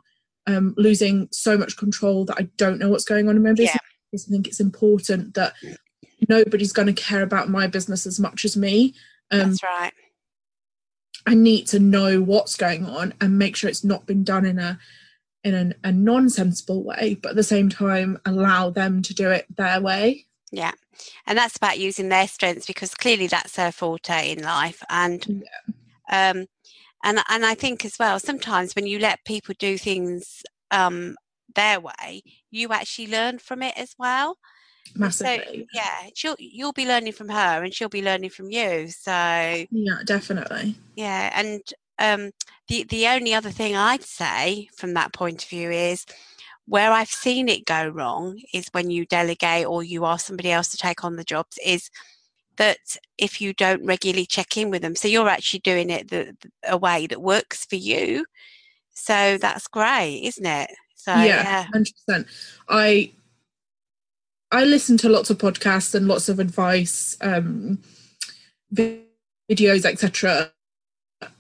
um, 0.48 0.74
losing 0.78 1.28
so 1.32 1.58
much 1.58 1.78
control 1.78 2.24
that 2.26 2.38
I 2.38 2.48
don't 2.56 2.80
know 2.80 2.90
what's 2.90 3.06
going 3.06 3.28
on 3.28 3.36
in 3.36 3.44
my 3.44 3.54
business. 3.54 3.78
I 4.14 4.18
think 4.18 4.48
it's 4.48 4.60
important 4.60 5.34
that 5.36 5.54
nobody's 6.28 6.74
going 6.74 6.88
to 6.88 6.94
care 6.94 7.22
about 7.22 7.50
my 7.50 7.68
business 7.68 8.08
as 8.08 8.20
much 8.20 8.46
as 8.46 8.56
me. 8.56 8.96
Um, 9.30 9.50
That's 9.50 9.64
right. 9.64 9.94
I 11.26 11.36
need 11.36 11.68
to 11.68 11.80
know 11.80 12.22
what's 12.22 12.56
going 12.56 12.86
on 12.86 13.14
and 13.22 13.38
make 13.38 13.56
sure 13.56 13.70
it's 13.70 13.84
not 13.84 14.06
been 14.06 14.24
done 14.24 14.46
in 14.46 14.58
a 14.58 14.80
in 15.44 15.54
an, 15.54 15.74
a 15.84 15.92
non-sensible 15.92 16.84
way, 16.84 17.18
but 17.22 17.30
at 17.30 17.36
the 17.36 17.44
same 17.44 17.70
time 17.70 18.20
allow 18.26 18.70
them 18.70 19.02
to 19.02 19.14
do 19.14 19.30
it 19.30 19.46
their 19.56 19.82
way. 19.82 20.26
Yeah. 20.52 20.74
And 21.26 21.38
that's 21.38 21.58
about 21.58 21.80
using 21.80 22.10
their 22.10 22.28
strengths 22.28 22.68
because 22.68 22.94
clearly 22.94 23.28
that's 23.28 23.56
their 23.56 23.72
forte 23.72 24.32
in 24.32 24.44
life. 24.44 24.84
And 24.90 25.44
um 26.12 26.46
and 27.04 27.20
and 27.30 27.46
I 27.46 27.56
think 27.56 27.86
as 27.86 27.98
well, 27.98 28.20
sometimes 28.20 28.76
when 28.76 28.86
you 28.86 29.00
let 29.00 29.26
people 29.26 29.56
do 29.58 29.78
things 29.78 30.44
um 30.70 31.16
their 31.56 31.80
way, 31.80 32.22
you 32.52 32.70
actually 32.70 33.08
learn 33.08 33.40
from 33.40 33.64
it 33.64 33.74
as 33.78 33.96
well. 33.98 34.38
Massively. 34.96 35.38
So 35.38 35.64
yeah, 35.74 36.10
she'll 36.14 36.36
you'll 36.38 36.74
be 36.74 36.86
learning 36.86 37.14
from 37.14 37.30
her 37.30 37.64
and 37.64 37.74
she'll 37.74 37.90
be 37.90 38.04
learning 38.04 38.30
from 38.32 38.52
you. 38.52 38.90
So 38.90 39.12
yeah, 39.12 40.00
definitely. 40.06 40.76
yeah, 40.96 41.32
and 41.34 41.62
um, 42.02 42.32
the 42.68 42.84
the 42.84 43.08
only 43.08 43.34
other 43.34 43.52
thing 43.52 43.76
I'd 43.76 44.04
say 44.04 44.70
from 44.76 44.94
that 44.96 45.14
point 45.14 45.44
of 45.44 45.50
view 45.50 45.70
is 45.70 46.06
where 46.66 46.92
I've 46.92 47.10
seen 47.10 47.48
it 47.50 47.66
go 47.66 47.88
wrong 47.88 48.40
is 48.54 48.70
when 48.72 48.90
you 48.90 49.06
delegate 49.06 49.66
or 49.66 49.84
you 49.84 50.06
ask 50.06 50.26
somebody 50.26 50.52
else 50.52 50.70
to 50.70 50.78
take 50.78 51.04
on 51.04 51.16
the 51.16 51.24
jobs 51.24 51.60
is 51.66 51.90
that 52.58 52.78
if 53.18 53.42
you 53.42 53.54
don't 53.54 53.86
regularly 53.86 54.26
check 54.26 54.58
in 54.58 54.70
with 54.70 54.82
them, 54.82 54.96
so 54.96 55.08
you're 55.08 55.30
actually 55.30 55.60
doing 55.60 55.90
it 55.90 56.10
the, 56.10 56.36
a 56.68 56.78
way 56.78 57.08
that 57.08 57.22
works 57.22 57.66
for 57.66 57.76
you. 57.76 58.26
So 58.94 59.38
that's 59.38 59.68
great, 59.68 60.22
isn't 60.24 60.46
it? 60.46 60.70
So 60.96 61.12
yeah, 61.12 61.24
yeah, 61.24 61.64
hundred 61.64 61.94
percent. 62.06 62.28
I 62.70 63.12
I 64.52 64.66
listen 64.66 64.98
to 64.98 65.10
lots 65.10 65.30
of 65.30 65.38
podcasts 65.38 65.96
and 65.96 66.08
lots 66.08 66.30
of 66.30 66.40
advice, 66.40 67.18
um, 67.22 67.80
videos, 68.74 69.86
etc. 69.86 70.52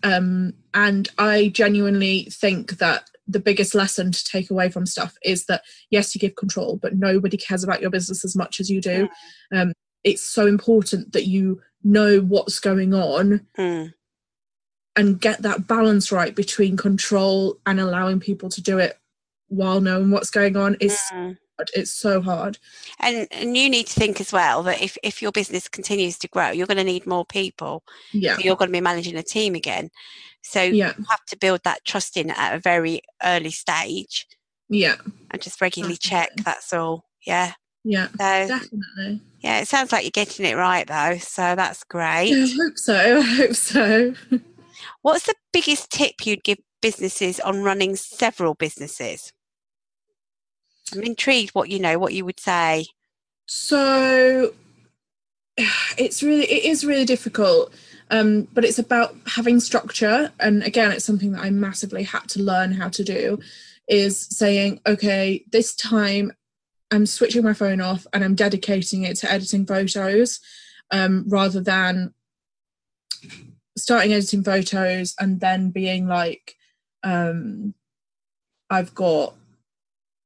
Um, 0.04 0.54
and 0.74 1.10
I 1.18 1.50
genuinely 1.50 2.28
think 2.32 2.78
that 2.78 3.10
the 3.28 3.40
biggest 3.40 3.74
lesson 3.74 4.12
to 4.12 4.26
take 4.26 4.50
away 4.50 4.70
from 4.70 4.86
stuff 4.86 5.16
is 5.24 5.46
that 5.46 5.64
yes, 5.90 6.14
you 6.14 6.20
give 6.20 6.36
control, 6.36 6.78
but 6.82 6.96
nobody 6.96 7.38
cares 7.38 7.64
about 7.64 7.82
your 7.82 7.90
business 7.90 8.26
as 8.26 8.36
much 8.36 8.60
as 8.60 8.70
you 8.70 8.82
do. 8.82 9.10
Um, 9.54 9.74
it's 10.04 10.22
so 10.22 10.48
important 10.48 11.14
that 11.14 11.28
you 11.28 11.62
know 11.84 12.20
what's 12.20 12.60
going 12.60 12.94
on 12.94 13.48
Mm, 13.58 13.94
and 14.96 15.22
get 15.22 15.42
that 15.42 15.68
balance 15.68 16.12
right 16.12 16.36
between 16.36 16.76
control 16.78 17.58
and 17.66 17.80
allowing 17.80 18.20
people 18.20 18.50
to 18.50 18.62
do 18.62 18.78
it 18.78 18.98
while 19.48 19.82
knowing 19.82 20.12
what's 20.12 20.30
going 20.30 20.58
on. 20.58 20.76
It's 20.80 21.12
mm. 21.12 21.38
It's 21.74 21.92
so 21.92 22.22
hard. 22.22 22.58
And 23.00 23.28
and 23.32 23.58
you 23.58 23.70
need 23.70 23.88
to 23.88 24.00
think 24.00 24.20
as 24.20 24.34
well 24.34 24.64
that 24.64 24.82
if 24.82 24.98
if 25.04 25.22
your 25.22 25.32
business 25.32 25.68
continues 25.68 26.18
to 26.20 26.28
grow, 26.28 26.50
you're 26.50 26.68
going 26.68 26.78
to 26.78 26.84
need 26.84 27.06
more 27.06 27.26
people. 27.26 27.84
Yeah, 28.12 28.36
So 28.36 28.42
you're 28.44 28.56
going 28.56 28.70
to 28.70 28.74
be 28.78 28.82
managing 28.82 29.16
a 29.16 29.24
team 29.24 29.56
again. 29.56 29.90
So 30.42 30.62
yeah, 30.62 30.94
you 30.98 31.06
have 31.10 31.26
to 31.28 31.38
build 31.38 31.62
that 31.64 31.86
trust 31.86 32.18
in 32.18 32.32
at 32.32 32.56
a 32.56 32.60
very 32.60 33.02
early 33.24 33.52
stage 33.52 34.28
yeah, 34.72 34.96
and 35.30 35.42
just 35.42 35.60
regularly 35.60 35.98
check. 35.98 36.30
That's 36.46 36.72
all. 36.72 37.04
Yeah. 37.26 37.54
yeah. 37.84 38.08
So 38.08 38.48
Definitely. 38.48 39.22
yeah, 39.42 39.60
it 39.60 39.68
sounds 39.68 39.92
like 39.92 40.06
you're 40.06 40.12
getting 40.12 40.46
it 40.46 40.56
right 40.56 40.88
though. 40.88 41.18
So 41.18 41.56
that's 41.56 41.84
great. 41.84 42.30
Yeah, 42.30 42.46
I 42.46 42.56
hope 42.56 42.78
so. 42.78 43.18
I 43.18 43.22
hope 43.22 43.54
so. 43.54 44.14
What's 45.02 45.26
the 45.26 45.36
biggest 45.52 45.92
tip 45.92 46.26
you'd 46.26 46.46
give 46.46 46.60
businesses 46.82 47.42
on 47.42 47.64
running 47.64 47.98
several 47.98 48.54
businesses? 48.56 49.34
I'm 50.94 51.04
intrigued 51.04 51.52
what 51.52 51.70
you 51.70 51.80
know, 51.80 51.98
what 52.00 52.14
you 52.14 52.26
would 52.26 52.40
say. 52.40 52.86
So 53.46 54.54
it's 55.98 56.24
really 56.24 56.46
it 56.46 56.66
is 56.66 56.86
really 56.86 57.06
difficult. 57.06 57.74
Um, 58.10 58.48
but 58.54 58.66
it's 58.66 58.80
about 58.80 59.16
having 59.26 59.62
structure. 59.62 60.34
And 60.40 60.64
again, 60.64 60.92
it's 60.92 61.06
something 61.06 61.32
that 61.32 61.44
I 61.44 61.50
massively 61.50 62.04
had 62.04 62.28
to 62.30 62.42
learn 62.42 62.74
how 62.74 62.90
to 62.90 63.06
do 63.06 63.40
is 63.88 64.20
saying, 64.20 64.82
okay, 64.86 65.46
this 65.52 65.74
time 65.74 66.34
I'm 66.92 67.06
switching 67.06 67.44
my 67.44 67.54
phone 67.54 67.80
off 67.80 68.06
and 68.12 68.22
I'm 68.24 68.36
dedicating 68.36 69.04
it 69.04 69.16
to 69.18 69.32
editing 69.32 69.66
photos 69.66 70.42
um, 70.92 71.24
rather 71.28 71.62
than 71.62 72.14
starting 73.78 74.12
editing 74.12 74.44
photos 74.44 75.16
and 75.18 75.40
then 75.40 75.72
being 75.72 76.06
like, 76.06 76.56
um, 77.04 77.74
I've 78.70 78.94
got 78.94 79.36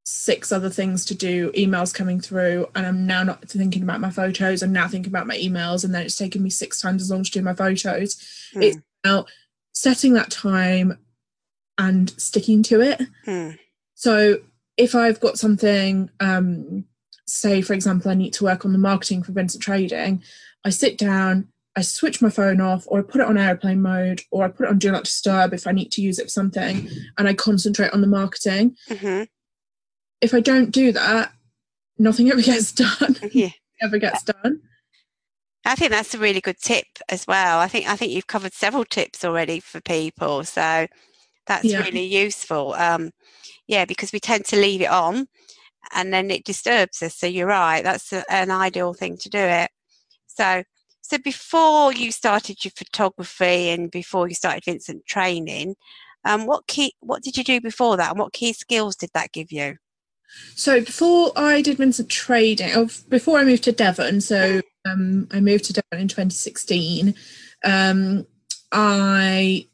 six 0.05 0.51
other 0.51 0.69
things 0.69 1.03
to 1.05 1.15
do, 1.15 1.51
emails 1.53 1.93
coming 1.93 2.19
through, 2.19 2.67
and 2.75 2.85
I'm 2.85 3.07
now 3.07 3.23
not 3.23 3.47
thinking 3.49 3.81
about 3.83 3.99
my 4.01 4.11
photos. 4.11 4.61
I'm 4.61 4.71
now 4.71 4.87
thinking 4.87 5.11
about 5.11 5.27
my 5.27 5.37
emails, 5.37 5.83
and 5.83 5.93
then 5.93 6.03
it's 6.03 6.15
taking 6.15 6.43
me 6.43 6.49
six 6.51 6.79
times 6.79 7.01
as 7.01 7.09
long 7.11 7.23
to 7.23 7.31
do 7.31 7.41
my 7.41 7.53
photos. 7.55 8.17
Hmm, 8.53 8.61
It's 8.61 8.77
about 9.03 9.29
setting 9.73 10.13
that 10.13 10.29
time 10.29 10.99
and 11.77 12.09
sticking 12.21 12.63
to 12.63 12.81
it. 12.81 13.01
hmm, 13.25 13.51
So 13.95 14.39
if 14.77 14.93
I've 14.95 15.19
got 15.19 15.37
something, 15.39 16.09
um, 16.19 16.85
say 17.27 17.61
for 17.61 17.73
example, 17.73 18.11
I 18.11 18.13
need 18.13 18.33
to 18.33 18.43
work 18.43 18.63
on 18.65 18.71
the 18.73 18.77
marketing 18.77 19.23
for 19.23 19.31
Vincent 19.31 19.63
Trading, 19.63 20.21
I 20.63 20.69
sit 20.69 20.97
down, 20.97 21.47
I 21.75 21.81
switch 21.81 22.21
my 22.21 22.29
phone 22.29 22.61
off, 22.61 22.85
or 22.87 22.99
I 22.99 23.01
put 23.01 23.21
it 23.21 23.27
on 23.27 23.37
airplane 23.37 23.81
mode, 23.81 24.21
or 24.31 24.45
I 24.45 24.49
put 24.49 24.65
it 24.67 24.69
on 24.69 24.77
do 24.77 24.91
not 24.91 25.05
disturb 25.05 25.53
if 25.53 25.65
I 25.67 25.71
need 25.71 25.91
to 25.93 26.01
use 26.01 26.19
it 26.19 26.25
for 26.25 26.29
something, 26.29 26.87
and 27.17 27.27
I 27.27 27.33
concentrate 27.33 27.91
on 27.91 28.01
the 28.01 28.07
marketing. 28.07 28.77
mhm, 28.87 29.27
If 30.25 30.33
I 30.33 30.39
don't 30.39 30.71
do 30.71 30.91
that, 30.91 31.31
nothing 31.99 32.31
ever 32.31 32.41
gets 32.51 32.71
done. 32.71 33.15
Yeah. 33.31 33.51
ever 33.79 33.99
gets 33.99 34.23
done. 34.23 34.61
I 35.63 35.75
think 35.75 35.91
that's 35.91 36.15
a 36.15 36.19
really 36.19 36.41
good 36.41 36.57
tip 36.59 36.87
as 37.09 37.27
well. 37.27 37.59
I 37.59 37.67
think 37.67 37.87
I 37.87 37.95
think 37.95 38.11
you've 38.11 38.25
covered 38.25 38.53
several 38.53 38.85
tips 38.85 39.23
already 39.23 39.59
for 39.59 39.81
people, 39.81 40.43
so 40.43 40.87
that's 41.45 41.65
Yeah. 41.65 41.83
really 41.83 42.05
useful. 42.05 42.73
Um, 42.73 43.11
yeah, 43.67 43.85
because 43.85 44.11
we 44.11 44.19
tend 44.19 44.45
to 44.45 44.55
leave 44.55 44.81
it 44.81 44.89
on, 44.89 45.27
and 45.93 46.11
then 46.11 46.31
it 46.31 46.43
disturbs 46.43 47.03
us. 47.03 47.15
So 47.15 47.27
you're 47.27 47.47
right. 47.47 47.83
That's 47.83 48.11
a, 48.11 48.23
an 48.31 48.49
ideal 48.49 48.95
thing 48.95 49.17
to 49.17 49.29
do 49.29 49.37
it. 49.39 49.69
So 50.27 50.63
so 51.01 51.19
before 51.19 51.93
you 51.93 52.11
started 52.11 52.65
your 52.65 52.71
photography 52.75 53.69
and 53.69 53.91
before 53.91 54.27
you 54.27 54.33
started 54.33 54.65
Vincent 54.65 55.05
Trading, 55.05 55.75
um, 56.25 56.47
what 56.47 56.65
key 56.65 56.93
what 56.99 57.21
did 57.21 57.37
you 57.37 57.43
do 57.43 57.61
before 57.61 57.95
that, 57.97 58.09
and 58.11 58.19
what 58.19 58.33
key 58.33 58.53
skills 58.53 58.95
did 58.95 59.11
that 59.13 59.31
give 59.31 59.51
you? 59.51 59.77
So 60.55 60.81
before 60.81 61.31
I 61.35 61.61
did 61.61 61.77
Vincent 61.77 62.09
Trading, 62.09 62.71
oh, 62.75 62.89
before 63.09 63.39
I 63.39 63.43
moved 63.43 63.63
to 63.65 63.71
Devon, 63.71 64.21
so 64.21 64.61
um, 64.85 65.27
I 65.31 65.39
moved 65.39 65.65
to 65.65 65.73
Devon 65.73 66.01
in 66.01 66.07
2016. 66.07 67.13
Um, 67.63 68.25
I 68.71 69.67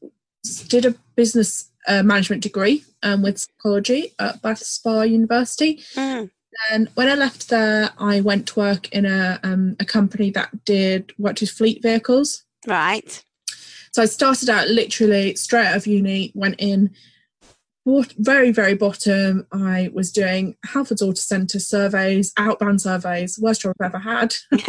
did 0.67 0.85
a 0.85 0.95
business 1.15 1.69
uh, 1.87 2.03
management 2.03 2.43
degree 2.43 2.83
um, 3.03 3.21
with 3.21 3.39
psychology 3.39 4.13
at 4.19 4.41
Bath 4.41 4.59
Spa 4.59 5.01
University. 5.01 5.77
Mm, 5.95 6.29
And 6.71 6.89
when 6.95 7.09
I 7.09 7.15
left 7.15 7.49
there, 7.49 7.91
I 7.97 8.21
went 8.21 8.47
to 8.47 8.59
work 8.59 8.89
in 8.91 9.05
a 9.05 9.39
um, 9.43 9.75
a 9.79 9.85
company 9.85 10.31
that 10.31 10.65
did 10.65 11.13
worked 11.17 11.41
with 11.41 11.49
fleet 11.49 11.81
vehicles. 11.81 12.43
right. 12.67 13.23
So 13.93 14.01
I 14.01 14.05
started 14.05 14.49
out 14.49 14.69
literally 14.69 15.35
straight 15.35 15.65
out 15.65 15.75
of 15.75 15.85
uni, 15.85 16.31
went 16.33 16.55
in, 16.59 16.91
very, 17.85 18.51
very 18.51 18.75
bottom. 18.75 19.47
I 19.51 19.89
was 19.93 20.11
doing 20.11 20.55
Halfords 20.67 21.01
Auto 21.01 21.15
Centre 21.15 21.59
surveys, 21.59 22.31
outbound 22.37 22.81
surveys, 22.81 23.39
worst 23.39 23.61
job 23.61 23.75
I've 23.79 23.87
ever 23.87 23.99
had. 23.99 24.33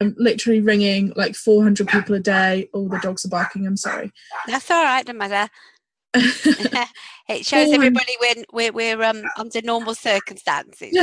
I'm 0.00 0.14
literally 0.18 0.60
ringing 0.60 1.12
like 1.14 1.36
400 1.36 1.86
people 1.86 2.14
a 2.16 2.20
day. 2.20 2.68
All 2.72 2.88
the 2.88 2.98
dogs 2.98 3.24
are 3.24 3.28
barking. 3.28 3.66
I'm 3.66 3.76
sorry. 3.76 4.12
That's 4.46 4.70
all 4.70 4.82
right, 4.82 5.06
no 5.06 5.12
matter. 5.12 5.50
it 6.14 7.46
shows 7.46 7.68
400 7.68 7.74
everybody 7.74 8.12
we're 8.20 8.44
we're, 8.52 8.72
we're 8.72 9.02
um 9.02 9.22
under 9.38 9.62
normal 9.62 9.94
circumstances. 9.94 10.94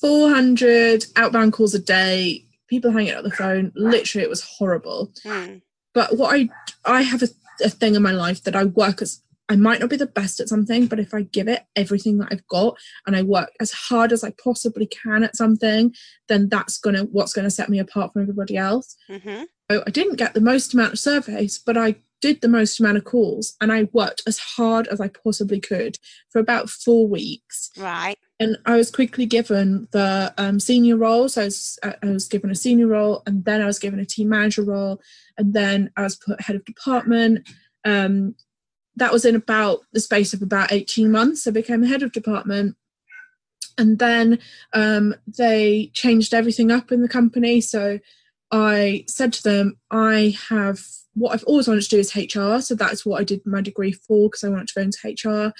400 0.00 1.06
outbound 1.16 1.52
calls 1.52 1.74
a 1.74 1.78
day. 1.78 2.44
People 2.68 2.90
hanging 2.90 3.14
up 3.14 3.24
the 3.24 3.30
phone. 3.30 3.72
Literally, 3.74 4.24
it 4.24 4.30
was 4.30 4.42
horrible. 4.42 5.12
Mm, 5.24 5.62
but 5.94 6.16
what 6.16 6.34
I 6.34 6.48
I 6.84 7.02
have 7.02 7.22
a, 7.22 7.28
a 7.64 7.70
thing 7.70 7.94
in 7.94 8.02
my 8.02 8.12
life 8.12 8.44
that 8.44 8.54
I 8.54 8.64
work 8.64 9.02
as 9.02 9.22
I 9.52 9.56
might 9.56 9.80
not 9.80 9.90
be 9.90 9.96
the 9.96 10.06
best 10.06 10.40
at 10.40 10.48
something, 10.48 10.86
but 10.86 10.98
if 10.98 11.12
I 11.12 11.22
give 11.22 11.46
it 11.46 11.62
everything 11.76 12.18
that 12.18 12.28
I've 12.30 12.46
got 12.48 12.76
and 13.06 13.14
I 13.14 13.22
work 13.22 13.50
as 13.60 13.70
hard 13.70 14.12
as 14.12 14.24
I 14.24 14.32
possibly 14.42 14.86
can 14.86 15.22
at 15.22 15.36
something, 15.36 15.94
then 16.28 16.48
that's 16.48 16.78
gonna 16.78 17.02
what's 17.04 17.32
gonna 17.32 17.50
set 17.50 17.68
me 17.68 17.78
apart 17.78 18.12
from 18.12 18.22
everybody 18.22 18.56
else. 18.56 18.96
hmm 19.08 19.42
So 19.70 19.82
I 19.86 19.90
didn't 19.90 20.16
get 20.16 20.34
the 20.34 20.40
most 20.40 20.74
amount 20.74 20.94
of 20.94 20.98
surveys, 20.98 21.58
but 21.58 21.76
I 21.76 21.96
did 22.22 22.40
the 22.40 22.48
most 22.48 22.80
amount 22.80 22.96
of 22.96 23.04
calls 23.04 23.54
and 23.60 23.72
I 23.72 23.88
worked 23.92 24.22
as 24.26 24.38
hard 24.38 24.86
as 24.88 25.00
I 25.00 25.08
possibly 25.08 25.60
could 25.60 25.98
for 26.30 26.38
about 26.38 26.70
four 26.70 27.06
weeks. 27.06 27.70
Right. 27.76 28.16
And 28.40 28.56
I 28.64 28.76
was 28.76 28.90
quickly 28.90 29.26
given 29.26 29.88
the 29.92 30.32
um, 30.38 30.60
senior 30.60 30.96
role. 30.96 31.28
So 31.28 31.42
I 31.42 31.44
was, 31.44 31.78
I 31.84 32.06
was 32.06 32.28
given 32.28 32.50
a 32.50 32.54
senior 32.54 32.86
role, 32.86 33.22
and 33.26 33.44
then 33.44 33.60
I 33.60 33.66
was 33.66 33.78
given 33.78 34.00
a 34.00 34.04
team 34.04 34.30
manager 34.30 34.62
role, 34.62 35.00
and 35.38 35.54
then 35.54 35.90
I 35.96 36.02
was 36.02 36.16
put 36.16 36.40
head 36.40 36.56
of 36.56 36.64
department. 36.64 37.48
Um, 37.84 38.34
that 38.96 39.12
was 39.12 39.24
in 39.24 39.34
about 39.34 39.80
the 39.92 40.00
space 40.00 40.34
of 40.34 40.42
about 40.42 40.72
18 40.72 41.10
months. 41.10 41.46
I 41.46 41.50
became 41.50 41.82
head 41.82 42.02
of 42.02 42.12
department. 42.12 42.76
And 43.78 43.98
then 43.98 44.38
um, 44.74 45.14
they 45.26 45.90
changed 45.94 46.34
everything 46.34 46.70
up 46.70 46.92
in 46.92 47.00
the 47.00 47.08
company. 47.08 47.60
So 47.60 47.98
I 48.50 49.04
said 49.08 49.32
to 49.34 49.42
them, 49.42 49.78
I 49.90 50.36
have 50.48 50.80
what 51.14 51.32
I've 51.32 51.44
always 51.44 51.68
wanted 51.68 51.82
to 51.84 51.88
do 51.88 51.98
is 51.98 52.14
HR. 52.14 52.60
So 52.60 52.74
that's 52.74 53.04
what 53.04 53.20
I 53.20 53.24
did 53.24 53.44
my 53.46 53.60
degree 53.60 53.92
for 53.92 54.28
because 54.28 54.44
I 54.44 54.48
wanted 54.48 54.68
to 54.68 54.74
go 54.74 54.82
into 54.82 55.28
HR. 55.28 55.52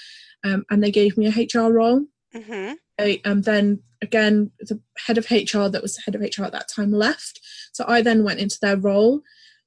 Um, 0.43 0.65
and 0.69 0.83
they 0.83 0.91
gave 0.91 1.17
me 1.17 1.27
a 1.27 1.31
HR 1.31 1.71
role. 1.71 2.05
hmm 2.33 2.73
I, 2.99 3.19
um, 3.25 3.41
then 3.41 3.81
again, 4.03 4.51
the 4.59 4.79
head 4.97 5.17
of 5.17 5.31
HR 5.31 5.67
that 5.67 5.81
was 5.81 5.97
head 5.97 6.13
of 6.13 6.21
HR 6.21 6.43
at 6.43 6.51
that 6.51 6.69
time 6.69 6.91
left. 6.91 7.39
So 7.71 7.85
I 7.87 8.03
then 8.03 8.23
went 8.23 8.39
into 8.39 8.59
their 8.61 8.77
role. 8.77 9.21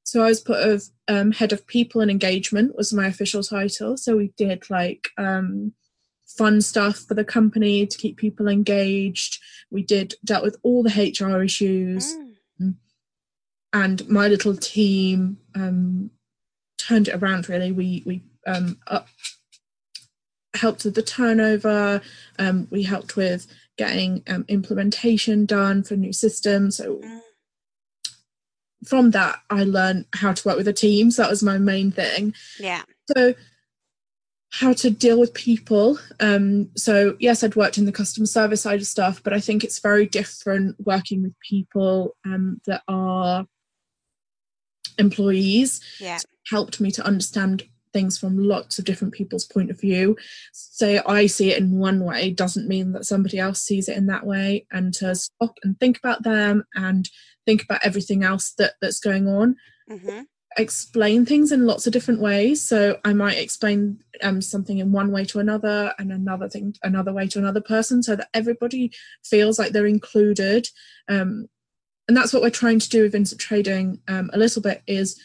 So 0.06 0.22
I 0.22 0.28
was 0.28 0.40
put 0.40 0.60
of 0.60 0.84
um, 1.08 1.32
head 1.32 1.52
of 1.52 1.66
people 1.66 2.00
and 2.00 2.08
engagement 2.10 2.76
was 2.76 2.92
my 2.92 3.08
official 3.08 3.42
title. 3.42 3.96
So 3.96 4.16
we 4.16 4.32
did 4.36 4.70
like 4.70 5.08
um, 5.18 5.72
fun 6.38 6.60
stuff 6.60 6.98
for 6.98 7.14
the 7.14 7.24
company 7.24 7.88
to 7.88 7.98
keep 7.98 8.16
people 8.16 8.46
engaged. 8.46 9.42
We 9.68 9.82
did 9.82 10.14
dealt 10.24 10.44
with 10.44 10.58
all 10.62 10.84
the 10.84 10.90
HR 10.90 11.42
issues, 11.42 12.14
Mm. 12.62 12.76
and 13.72 14.08
my 14.08 14.28
little 14.28 14.56
team 14.56 15.38
um, 15.56 16.10
turned 16.78 17.08
it 17.08 17.20
around. 17.20 17.48
Really, 17.48 17.72
we 17.72 18.04
we 18.06 18.22
um, 18.46 18.78
up, 18.86 19.08
helped 20.54 20.84
with 20.84 20.94
the 20.94 21.02
turnover. 21.02 22.00
Um, 22.38 22.68
we 22.70 22.84
helped 22.84 23.16
with 23.16 23.48
getting 23.76 24.22
um, 24.28 24.44
implementation 24.48 25.46
done 25.46 25.82
for 25.82 25.96
new 25.96 26.12
systems. 26.12 26.76
So 26.76 26.96
Mm. 27.02 27.20
From 28.86 29.10
that, 29.10 29.40
I 29.50 29.64
learned 29.64 30.06
how 30.14 30.32
to 30.32 30.48
work 30.48 30.56
with 30.56 30.68
a 30.68 30.72
team. 30.72 31.10
So 31.10 31.22
that 31.22 31.30
was 31.30 31.42
my 31.42 31.58
main 31.58 31.90
thing. 31.90 32.34
Yeah. 32.58 32.82
So 33.16 33.34
how 34.50 34.72
to 34.72 34.90
deal 34.90 35.20
with 35.20 35.34
people. 35.34 35.98
Um, 36.20 36.70
so 36.76 37.16
yes, 37.20 37.44
I'd 37.44 37.56
worked 37.56 37.78
in 37.78 37.84
the 37.84 37.92
customer 37.92 38.26
service 38.26 38.62
side 38.62 38.80
of 38.80 38.86
stuff, 38.86 39.22
but 39.22 39.32
I 39.32 39.40
think 39.40 39.64
it's 39.64 39.80
very 39.80 40.06
different 40.06 40.76
working 40.84 41.22
with 41.22 41.34
people 41.40 42.16
um, 42.24 42.60
that 42.66 42.82
are 42.88 43.46
employees. 44.98 45.80
Yeah. 46.00 46.18
Helped 46.48 46.80
me 46.80 46.90
to 46.92 47.04
understand 47.04 47.64
things 47.92 48.18
from 48.18 48.38
lots 48.38 48.78
of 48.78 48.84
different 48.84 49.14
people's 49.14 49.46
point 49.46 49.70
of 49.70 49.80
view. 49.80 50.16
So 50.52 51.02
I 51.06 51.26
see 51.26 51.50
it 51.50 51.58
in 51.58 51.78
one 51.78 52.00
way 52.04 52.30
doesn't 52.30 52.68
mean 52.68 52.92
that 52.92 53.06
somebody 53.06 53.38
else 53.38 53.62
sees 53.62 53.88
it 53.88 53.96
in 53.96 54.06
that 54.06 54.26
way, 54.26 54.66
and 54.70 54.94
to 54.94 55.14
stop 55.14 55.54
and 55.64 55.78
think 55.80 55.98
about 55.98 56.22
them 56.22 56.64
and 56.74 57.08
think 57.46 57.62
about 57.62 57.80
everything 57.84 58.22
else 58.22 58.52
that 58.58 58.74
that's 58.80 59.00
going 59.00 59.26
on 59.26 59.56
hmm 59.88 60.22
explain 60.56 61.26
things 61.26 61.52
in 61.52 61.66
lots 61.66 61.86
of 61.86 61.92
different 61.92 62.20
ways. 62.20 62.66
So 62.66 62.98
I 63.04 63.12
might 63.12 63.38
explain 63.38 64.02
um, 64.22 64.40
something 64.40 64.78
in 64.78 64.92
one 64.92 65.12
way 65.12 65.24
to 65.26 65.38
another, 65.38 65.92
and 65.98 66.10
another 66.10 66.48
thing 66.48 66.74
another 66.82 67.12
way 67.12 67.26
to 67.28 67.38
another 67.38 67.60
person, 67.60 68.02
so 68.02 68.16
that 68.16 68.28
everybody 68.34 68.92
feels 69.24 69.58
like 69.58 69.72
they're 69.72 69.86
included. 69.86 70.68
Um, 71.08 71.48
and 72.08 72.16
that's 72.16 72.32
what 72.32 72.42
we're 72.42 72.50
trying 72.50 72.78
to 72.78 72.88
do 72.88 73.02
with 73.02 73.12
Vincent 73.12 73.40
Trading 73.40 74.00
um, 74.08 74.30
a 74.32 74.38
little 74.38 74.62
bit. 74.62 74.82
Is 74.86 75.20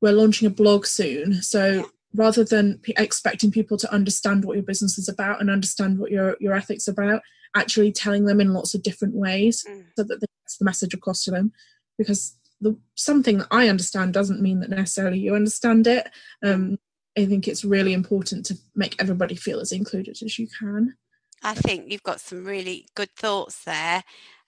we're 0.00 0.12
launching 0.12 0.46
a 0.46 0.50
blog 0.50 0.86
soon, 0.86 1.42
so. 1.42 1.66
Yeah. 1.66 1.82
Rather 2.14 2.44
than 2.44 2.78
p- 2.78 2.94
expecting 2.96 3.50
people 3.50 3.76
to 3.76 3.92
understand 3.92 4.46
what 4.46 4.54
your 4.54 4.62
business 4.62 4.96
is 4.96 5.06
about 5.06 5.38
and 5.38 5.50
understand 5.50 5.98
what 5.98 6.10
your 6.10 6.34
your 6.40 6.54
ethics 6.54 6.88
are 6.88 6.92
about, 6.92 7.20
actually 7.56 7.90
telling 7.92 8.26
them 8.26 8.40
in 8.40 8.52
lots 8.52 8.74
of 8.74 8.82
different 8.82 9.14
ways 9.14 9.64
Mm. 9.68 9.84
so 9.96 10.04
that 10.04 10.20
they 10.20 10.26
get 10.26 10.56
the 10.58 10.64
message 10.64 10.94
across 10.94 11.24
to 11.24 11.30
them. 11.30 11.52
Because 11.98 12.36
the 12.60 12.78
something 12.94 13.38
that 13.38 13.48
I 13.50 13.68
understand 13.68 14.14
doesn't 14.14 14.40
mean 14.42 14.60
that 14.60 14.70
necessarily 14.70 15.18
you 15.18 15.34
understand 15.34 15.86
it. 15.86 16.08
Um, 16.44 16.78
I 17.18 17.24
think 17.24 17.48
it's 17.48 17.64
really 17.64 17.92
important 17.94 18.44
to 18.46 18.58
make 18.74 18.94
everybody 19.00 19.34
feel 19.34 19.60
as 19.60 19.72
included 19.72 20.22
as 20.22 20.38
you 20.38 20.48
can. 20.58 20.96
I 21.42 21.54
think 21.54 21.90
you've 21.90 22.02
got 22.02 22.20
some 22.20 22.44
really 22.44 22.86
good 22.94 23.10
thoughts 23.16 23.64
there. 23.64 24.02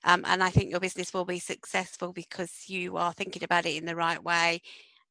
Um, 0.04 0.24
and 0.26 0.42
I 0.42 0.50
think 0.50 0.70
your 0.70 0.80
business 0.80 1.12
will 1.12 1.24
be 1.24 1.38
successful 1.38 2.12
because 2.12 2.68
you 2.68 2.96
are 2.96 3.12
thinking 3.12 3.42
about 3.44 3.66
it 3.66 3.76
in 3.76 3.84
the 3.84 3.96
right 3.96 4.22
way 4.22 4.62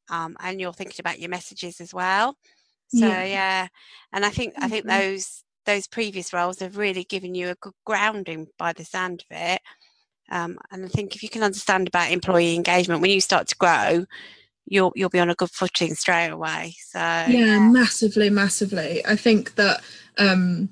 um, 0.08 0.36
and 0.40 0.60
you're 0.60 0.72
thinking 0.72 1.00
about 1.00 1.20
your 1.20 1.28
messages 1.28 1.80
as 1.80 1.92
well. 1.92 2.36
So 2.88 3.06
Yeah. 3.06 3.24
yeah, 3.24 3.68
and 4.12 4.24
I 4.24 4.30
think 4.30 4.54
I 4.58 4.68
think 4.68 4.86
those 4.86 5.44
those 5.68 5.86
previous 5.86 6.32
roles 6.32 6.60
have 6.60 6.78
really 6.78 7.04
given 7.04 7.34
you 7.34 7.50
a 7.50 7.54
good 7.56 7.74
grounding 7.84 8.46
by 8.58 8.72
the 8.72 8.84
sound 8.84 9.22
of 9.30 9.36
it. 9.36 9.60
Um, 10.30 10.58
and 10.70 10.84
I 10.84 10.88
think 10.88 11.14
if 11.14 11.22
you 11.22 11.28
can 11.28 11.42
understand 11.42 11.86
about 11.86 12.10
employee 12.10 12.54
engagement 12.54 13.02
when 13.02 13.10
you 13.10 13.20
start 13.20 13.48
to 13.48 13.56
grow, 13.56 14.06
you'll 14.66 14.92
you'll 14.96 15.10
be 15.10 15.20
on 15.20 15.30
a 15.30 15.34
good 15.34 15.50
footing 15.50 15.94
straight 15.94 16.30
away. 16.30 16.74
So 16.80 16.98
yeah, 16.98 17.58
massively, 17.58 18.30
massively. 18.30 19.04
I 19.06 19.14
think 19.14 19.56
that 19.56 19.82
um, 20.16 20.70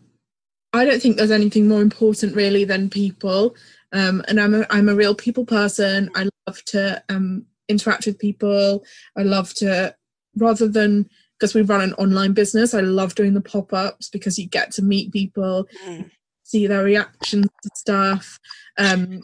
I 0.72 0.86
don't 0.86 1.00
think 1.00 1.18
there's 1.18 1.30
anything 1.30 1.68
more 1.68 1.82
important 1.82 2.34
really 2.34 2.64
than 2.64 2.88
people. 2.88 3.54
Um, 3.92 4.24
and 4.28 4.40
I'm 4.40 4.54
a, 4.54 4.66
I'm 4.70 4.88
a 4.88 4.94
real 4.94 5.14
people 5.14 5.44
person. 5.44 6.10
I 6.14 6.28
love 6.46 6.64
to 6.66 7.02
um, 7.10 7.44
interact 7.68 8.06
with 8.06 8.18
people. 8.18 8.82
I 9.14 9.22
love 9.22 9.52
to 9.54 9.94
rather 10.36 10.68
than 10.68 11.08
because 11.38 11.54
we 11.54 11.62
run 11.62 11.82
an 11.82 11.94
online 11.94 12.32
business. 12.32 12.74
I 12.74 12.80
love 12.80 13.14
doing 13.14 13.34
the 13.34 13.40
pop 13.40 13.72
ups 13.72 14.08
because 14.08 14.38
you 14.38 14.46
get 14.46 14.70
to 14.72 14.82
meet 14.82 15.12
people, 15.12 15.66
mm, 15.84 16.10
see 16.42 16.66
their 16.66 16.82
reactions 16.82 17.46
to 17.62 17.70
stuff. 17.74 18.38
Um, 18.78 19.20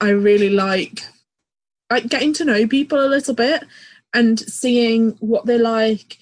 I 0.00 0.10
really 0.10 0.50
like 0.50 1.00
like 1.90 2.08
getting 2.08 2.32
to 2.34 2.44
know 2.44 2.66
people 2.66 3.04
a 3.04 3.08
little 3.08 3.34
bit 3.34 3.64
and 4.14 4.38
seeing 4.38 5.10
what 5.20 5.46
they 5.46 5.58
like. 5.58 6.18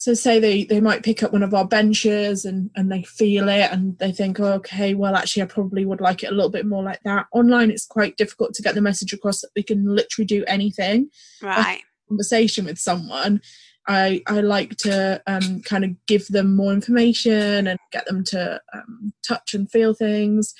So 0.00 0.14
say 0.14 0.38
they 0.38 0.64
they 0.64 0.80
might 0.80 1.02
pick 1.02 1.22
up 1.22 1.32
one 1.32 1.42
of 1.42 1.52
our 1.52 1.66
benches 1.66 2.44
and 2.44 2.70
and 2.76 2.90
they 2.90 3.02
feel 3.02 3.48
it 3.48 3.70
and 3.72 3.98
they 3.98 4.12
think, 4.12 4.38
oh, 4.38 4.52
okay, 4.54 4.94
well 4.94 5.16
actually 5.16 5.42
I 5.42 5.46
probably 5.46 5.84
would 5.84 6.00
like 6.00 6.22
it 6.22 6.30
a 6.30 6.34
little 6.34 6.50
bit 6.50 6.66
more 6.66 6.84
like 6.84 7.02
that. 7.04 7.26
Online 7.32 7.70
it's 7.70 7.86
quite 7.86 8.16
difficult 8.16 8.54
to 8.54 8.62
get 8.62 8.74
the 8.74 8.80
message 8.80 9.12
across 9.12 9.40
that 9.40 9.50
we 9.56 9.62
can 9.62 9.84
literally 9.84 10.26
do 10.26 10.44
anything. 10.46 11.10
right. 11.42 11.82
Conversation 12.08 12.64
with 12.64 12.78
someone. 12.78 13.42
I, 13.88 14.22
I 14.26 14.40
like 14.40 14.76
to 14.78 15.22
um, 15.26 15.62
kind 15.62 15.84
of 15.84 16.06
give 16.06 16.28
them 16.28 16.54
more 16.54 16.72
information 16.72 17.66
and 17.66 17.78
get 17.90 18.06
them 18.06 18.22
to 18.24 18.60
um, 18.74 19.12
touch 19.26 19.54
and 19.54 19.70
feel 19.70 19.94
things 19.94 20.54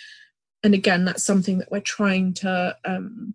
and 0.64 0.74
again 0.74 1.04
that's 1.04 1.22
something 1.22 1.58
that 1.58 1.70
we're 1.70 1.80
trying 1.80 2.34
to 2.34 2.76
um, 2.84 3.34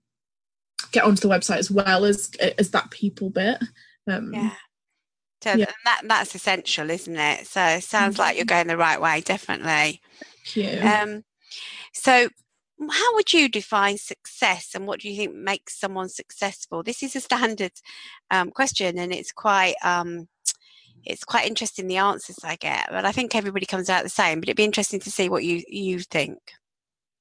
get 0.91 1.03
onto 1.03 1.21
the 1.21 1.34
website 1.34 1.58
as 1.58 1.71
well 1.71 2.06
as 2.06 2.32
as 2.58 2.71
that 2.71 2.89
people 2.91 3.29
bit 3.29 3.58
um, 4.08 4.34
Yeah. 4.34 4.56
So 5.43 5.49
Yeah. 5.51 5.65
th- 5.65 5.69
that 5.86 6.01
that's 6.06 6.36
essential, 6.36 6.89
isn't 6.89 7.17
it? 7.17 7.47
So 7.47 7.62
it 7.62 7.84
sounds 7.84 8.17
like 8.17 8.38
you're 8.38 8.45
going 8.45 8.67
the 8.67 8.77
right 8.77 8.99
way, 9.01 9.21
definitely. 9.21 10.01
thank 10.45 10.56
you. 10.56 10.88
Um, 10.88 11.23
so 11.93 12.29
how 12.79 13.15
would 13.15 13.33
you 13.33 13.49
define 13.49 13.97
success 13.97 14.71
and 14.75 14.88
what 14.88 14.99
do 14.99 15.09
you 15.09 15.15
think 15.15 15.36
makes 15.36 15.79
someone 15.79 16.09
successful? 16.09 16.83
This 16.83 17.03
is 17.03 17.15
a 17.15 17.21
standard 17.21 17.71
um, 18.31 18.51
question 18.51 18.97
and 18.97 19.13
it's 19.13 19.31
quite 19.31 19.75
um, 19.83 20.27
it's 21.05 21.23
quite 21.23 21.47
interesting 21.47 21.88
the 21.88 21.97
answers 21.97 22.39
I 22.43 22.55
get, 22.55 22.88
but 22.89 23.05
I 23.05 23.12
think 23.12 23.36
everybody 23.36 23.65
comes 23.65 23.89
out 23.89 24.03
the 24.03 24.09
same. 24.09 24.39
But 24.39 24.49
it'd 24.49 24.57
be 24.57 24.63
interesting 24.63 24.99
to 25.01 25.12
see 25.12 25.29
what 25.29 25.43
you 25.43 25.63
you 25.67 25.99
think. 25.99 26.39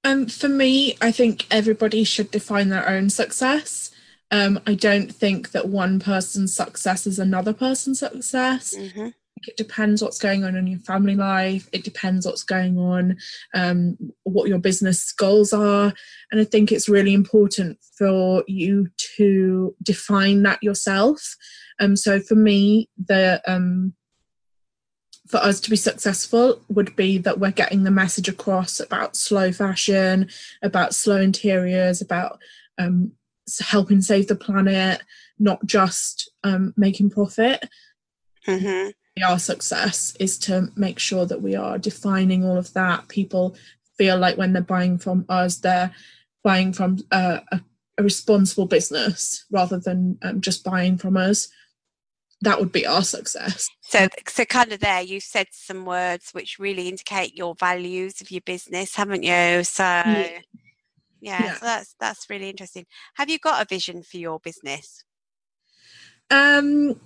Um, 0.04 0.26
for 0.26 0.48
me, 0.48 0.96
I 1.00 1.12
think 1.12 1.46
everybody 1.50 2.04
should 2.04 2.30
define 2.30 2.68
their 2.68 2.88
own 2.88 3.10
success. 3.10 3.90
Um, 4.30 4.60
I 4.66 4.74
don't 4.74 5.14
think 5.14 5.52
that 5.52 5.68
one 5.68 6.00
person's 6.00 6.54
success 6.54 7.06
is 7.06 7.18
another 7.18 7.52
person's 7.52 8.00
success. 8.00 8.74
hmm 8.74 9.08
I 9.08 9.12
it 9.48 9.56
depends 9.56 10.02
what's 10.02 10.18
going 10.18 10.44
on 10.44 10.56
in 10.56 10.66
your 10.66 10.78
family 10.80 11.14
life. 11.14 11.68
It 11.72 11.84
depends 11.84 12.26
what's 12.26 12.44
going 12.44 12.78
on 12.78 13.16
um, 13.54 13.96
what 14.24 14.48
your 14.48 14.58
business 14.58 15.12
goals 15.12 15.52
are. 15.52 15.92
And 16.30 16.40
i 16.40 16.44
think 16.44 16.72
it's 16.72 16.88
really 16.88 17.14
important 17.14 17.78
for 17.96 18.44
you 18.46 18.88
to 19.16 19.74
define 19.82 20.42
that 20.42 20.62
yourself. 20.62 21.36
Um, 21.80 21.96
so 21.96 22.20
for 22.20 22.34
me 22.34 22.88
the 23.02 23.42
um, 23.46 23.94
for 25.28 25.38
us 25.38 25.60
to 25.60 25.70
be 25.70 25.76
successful 25.76 26.62
would 26.68 26.94
be 26.94 27.16
that 27.18 27.38
we're 27.38 27.50
getting 27.50 27.84
the 27.84 27.90
message 27.90 28.28
across 28.28 28.80
about 28.80 29.16
slow 29.16 29.50
fashion 29.50 30.28
about 30.62 30.94
slow 30.94 31.20
interiors 31.20 32.02
about 32.02 32.38
um, 32.78 33.12
helping 33.60 34.00
save 34.00 34.28
the 34.28 34.36
planet 34.36 35.02
not 35.38 35.64
just 35.66 36.30
um, 36.44 36.72
making 36.76 37.10
profit. 37.10 37.68
Hmm 38.44 38.90
our 39.20 39.38
success 39.38 40.14
is 40.18 40.38
to 40.38 40.70
make 40.76 40.98
sure 40.98 41.26
that 41.26 41.42
we 41.42 41.54
are 41.54 41.78
defining 41.78 42.44
all 42.44 42.56
of 42.56 42.72
that. 42.72 43.08
People 43.08 43.56
feel 43.98 44.16
like 44.16 44.38
when 44.38 44.52
they're 44.52 44.62
buying 44.62 44.98
from 44.98 45.24
us, 45.28 45.58
they're 45.58 45.92
buying 46.42 46.72
from 46.72 46.98
uh, 47.10 47.40
a, 47.50 47.60
a, 47.98 48.02
responsible 48.02 48.66
business 48.66 49.44
rather 49.50 49.78
than 49.78 50.18
um, 50.22 50.40
just 50.40 50.64
buying 50.64 50.96
from 50.96 51.16
us. 51.16 51.48
That 52.40 52.58
would 52.58 52.72
be 52.72 52.86
our 52.86 53.04
success. 53.04 53.68
So, 53.82 54.08
so 54.26 54.44
kind 54.44 54.72
of 54.72 54.80
there, 54.80 55.02
you 55.02 55.20
said 55.20 55.48
some 55.52 55.84
words 55.84 56.30
which 56.32 56.58
really 56.58 56.88
indicate 56.88 57.36
your 57.36 57.54
values 57.54 58.20
of 58.20 58.30
your 58.30 58.40
business, 58.40 58.96
haven't 58.96 59.22
you? 59.22 59.62
So, 59.62 59.84
yeah, 59.84 60.38
yeah, 61.20 61.42
yeah. 61.44 61.54
so 61.54 61.66
that's 61.66 61.94
that's 62.00 62.30
really 62.30 62.50
interesting. 62.50 62.86
Have 63.14 63.30
you 63.30 63.38
got 63.38 63.62
a 63.62 63.66
vision 63.66 64.02
for 64.02 64.16
your 64.16 64.40
business? 64.40 65.04
Um, 66.32 66.98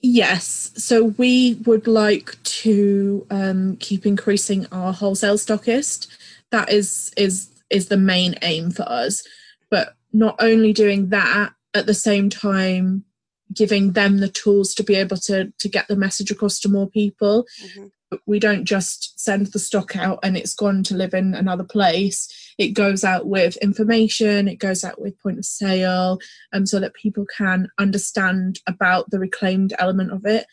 Yes, 0.00 0.70
so 0.76 1.04
we 1.04 1.54
would 1.66 1.86
like 1.86 2.40
to 2.42 3.26
um, 3.30 3.76
keep 3.76 4.06
increasing 4.06 4.66
our 4.70 4.92
wholesale 4.92 5.36
stockist. 5.36 6.06
That 6.50 6.70
is 6.70 7.12
is 7.16 7.50
is 7.68 7.88
the 7.88 7.96
main 7.96 8.36
aim 8.42 8.70
for 8.70 8.88
us. 8.88 9.26
But 9.70 9.94
not 10.12 10.36
only 10.38 10.72
doing 10.72 11.08
that, 11.08 11.52
at 11.74 11.86
the 11.86 11.94
same 11.94 12.30
time, 12.30 13.04
giving 13.52 13.92
them 13.92 14.18
the 14.18 14.28
tools 14.28 14.72
to 14.74 14.84
be 14.84 14.94
able 14.94 15.16
to 15.18 15.52
to 15.58 15.68
get 15.68 15.88
the 15.88 15.96
message 15.96 16.30
across 16.30 16.60
to 16.60 16.68
more 16.68 16.88
people. 16.88 17.46
Mm-hmm 17.62 17.86
we 18.26 18.38
don't 18.38 18.64
just 18.64 19.18
send 19.20 19.46
the 19.48 19.58
stock 19.58 19.96
out 19.96 20.18
and 20.22 20.36
it's 20.36 20.54
gone 20.54 20.82
to 20.84 20.94
live 20.94 21.14
in 21.14 21.34
another 21.34 21.64
place. 21.64 22.54
It 22.58 22.68
goes 22.68 23.04
out 23.04 23.26
with 23.26 23.56
information, 23.58 24.48
it 24.48 24.58
goes 24.58 24.84
out 24.84 25.00
with 25.00 25.20
point 25.20 25.38
of 25.38 25.44
sale, 25.44 26.18
um, 26.52 26.66
so 26.66 26.80
that 26.80 26.94
people 26.94 27.26
can 27.36 27.68
understand 27.78 28.60
about 28.66 29.10
the 29.10 29.18
reclaimed 29.18 29.74
element 29.78 30.12
of 30.12 30.24
it. 30.24 30.46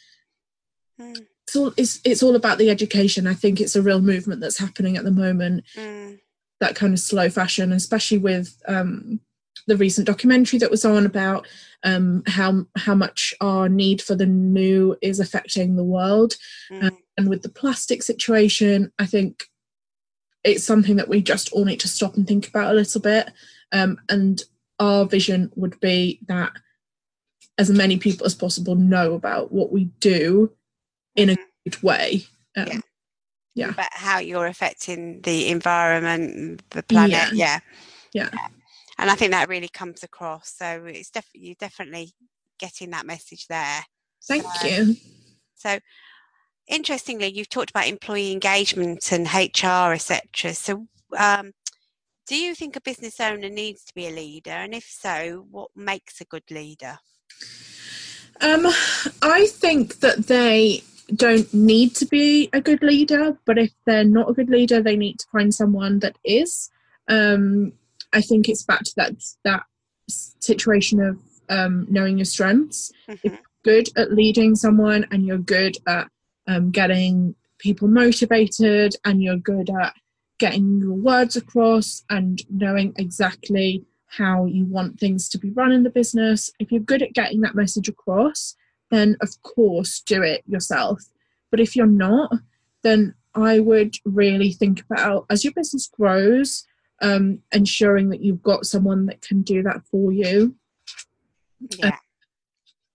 Mm. 0.99 1.25
It's 1.47 1.55
all 1.55 1.73
it's, 1.77 1.99
it's 2.03 2.23
all 2.23 2.35
about 2.35 2.57
the 2.57 2.69
education. 2.69 3.27
I 3.27 3.33
think 3.33 3.61
it's 3.61 3.75
a 3.75 3.81
real 3.81 4.01
movement 4.01 4.41
that's 4.41 4.59
happening 4.59 4.97
at 4.97 5.03
the 5.03 5.11
moment. 5.11 5.63
Mm. 5.75 6.19
That 6.59 6.75
kind 6.75 6.93
of 6.93 6.99
slow 6.99 7.29
fashion, 7.29 7.71
especially 7.71 8.17
with 8.17 8.61
um, 8.67 9.19
the 9.67 9.77
recent 9.77 10.07
documentary 10.07 10.59
that 10.59 10.71
was 10.71 10.85
on 10.85 11.05
about 11.05 11.47
um, 11.83 12.23
how 12.27 12.65
how 12.75 12.95
much 12.95 13.33
our 13.41 13.67
need 13.69 14.01
for 14.01 14.15
the 14.15 14.25
new 14.25 14.95
is 15.01 15.19
affecting 15.19 15.75
the 15.75 15.83
world. 15.83 16.35
Mm. 16.71 16.83
Um, 16.83 16.97
and 17.17 17.29
with 17.29 17.41
the 17.43 17.49
plastic 17.49 18.03
situation, 18.03 18.91
I 18.99 19.05
think 19.05 19.45
it's 20.43 20.63
something 20.63 20.97
that 20.97 21.07
we 21.07 21.21
just 21.21 21.51
all 21.51 21.65
need 21.65 21.79
to 21.79 21.87
stop 21.87 22.15
and 22.15 22.27
think 22.27 22.47
about 22.47 22.71
a 22.71 22.75
little 22.75 23.01
bit. 23.01 23.31
Um, 23.71 23.99
and 24.09 24.41
our 24.79 25.05
vision 25.05 25.51
would 25.55 25.79
be 25.79 26.19
that 26.27 26.51
as 27.57 27.71
many 27.71 27.97
people 27.97 28.25
as 28.25 28.35
possible 28.35 28.75
know 28.75 29.13
about 29.13 29.51
what 29.51 29.71
we 29.71 29.85
do 29.99 30.51
in 31.15 31.29
a 31.29 31.33
mm-hmm. 31.33 31.69
good 31.69 31.83
way. 31.83 32.23
Um, 32.57 32.67
yeah. 32.67 32.79
yeah. 33.55 33.69
About 33.69 33.93
how 33.93 34.19
you're 34.19 34.47
affecting 34.47 35.21
the 35.21 35.49
environment, 35.49 36.61
the 36.71 36.83
planet. 36.83 37.11
Yeah. 37.11 37.29
Yeah. 37.33 37.59
yeah. 38.13 38.29
yeah. 38.33 38.47
And 38.97 39.11
I 39.11 39.15
think 39.15 39.31
that 39.31 39.49
really 39.49 39.67
comes 39.67 40.03
across. 40.03 40.53
So 40.55 40.85
it's 40.85 41.09
definitely 41.09 41.47
you're 41.47 41.55
definitely 41.59 42.13
getting 42.59 42.91
that 42.91 43.05
message 43.05 43.47
there. 43.47 43.81
Thank 44.27 44.45
so, 44.61 44.67
you. 44.67 44.95
So 45.55 45.79
interestingly, 46.67 47.27
you've 47.27 47.49
talked 47.49 47.69
about 47.69 47.87
employee 47.87 48.31
engagement 48.31 49.11
and 49.11 49.27
HR, 49.27 49.93
etc. 49.93 50.53
So, 50.53 50.87
um, 51.17 51.51
do 52.27 52.35
you 52.35 52.55
think 52.55 52.75
a 52.75 52.81
business 52.81 53.19
owner 53.19 53.49
needs 53.49 53.83
to 53.85 53.93
be 53.93 54.07
a 54.07 54.11
leader? 54.11 54.51
And 54.51 54.73
if 54.73 54.85
so, 54.85 55.45
what 55.51 55.69
makes 55.75 56.21
a 56.21 56.25
good 56.25 56.49
leader? 56.49 56.99
Um, 58.41 58.65
I 59.21 59.47
think 59.47 59.99
that 59.99 60.27
they 60.27 60.83
don't 61.15 61.53
need 61.53 61.95
to 61.95 62.05
be 62.05 62.49
a 62.51 62.59
good 62.59 62.81
leader, 62.81 63.37
but 63.45 63.57
if 63.57 63.71
they're 63.85 64.03
not 64.03 64.29
a 64.29 64.33
good 64.33 64.49
leader, 64.49 64.81
they 64.81 64.95
need 64.95 65.19
to 65.19 65.27
find 65.31 65.53
someone 65.53 65.99
that 65.99 66.17
is. 66.23 66.69
Um, 67.07 67.73
I 68.15 68.21
think 68.21 68.49
it's 68.49 68.63
back 68.63 68.83
to 68.83 68.93
that 68.97 69.13
that 69.43 69.63
situation 70.07 71.01
of 71.01 71.19
um, 71.49 71.85
knowing 71.89 72.17
your 72.17 72.25
strengths. 72.25 72.91
Mm-hmm. 73.07 73.27
If 73.27 73.33
you're 73.33 73.39
good 73.63 73.89
at 73.97 74.13
leading 74.13 74.55
someone 74.55 75.05
and 75.11 75.25
you're 75.25 75.37
good 75.37 75.77
at 75.87 76.07
um, 76.47 76.71
getting 76.71 77.35
people 77.59 77.87
motivated 77.87 78.95
and 79.03 79.21
you're 79.21 79.37
good 79.37 79.69
at 79.69 79.93
getting 80.37 80.79
your 80.79 80.93
words 80.93 81.35
across 81.35 82.03
and 82.09 82.41
knowing 82.49 82.93
exactly 82.97 83.85
how 84.07 84.45
you 84.45 84.65
want 84.65 84.99
things 84.99 85.27
to 85.29 85.37
be 85.37 85.49
run 85.51 85.71
in 85.71 85.83
the 85.83 85.89
business. 85.89 86.51
If 86.59 86.71
you're 86.71 86.81
good 86.81 87.01
at 87.01 87.13
getting 87.13 87.41
that 87.41 87.55
message 87.55 87.89
across, 87.89 88.55
then 88.91 89.17
of 89.21 89.29
course 89.41 90.01
do 90.01 90.21
it 90.21 90.43
yourself. 90.47 91.01
But 91.51 91.59
if 91.59 91.75
you're 91.75 91.85
not, 91.85 92.31
then 92.83 93.15
I 93.33 93.59
would 93.59 93.95
really 94.05 94.51
think 94.51 94.83
about 94.89 95.25
as 95.29 95.43
your 95.43 95.53
business 95.53 95.87
grows, 95.87 96.65
um, 97.01 97.41
ensuring 97.51 98.09
that 98.09 98.21
you've 98.21 98.43
got 98.43 98.65
someone 98.65 99.05
that 99.07 99.21
can 99.21 99.41
do 99.41 99.63
that 99.63 99.81
for 99.89 100.11
you. 100.11 100.55
Yeah. 101.77 101.87
Uh, 101.87 101.91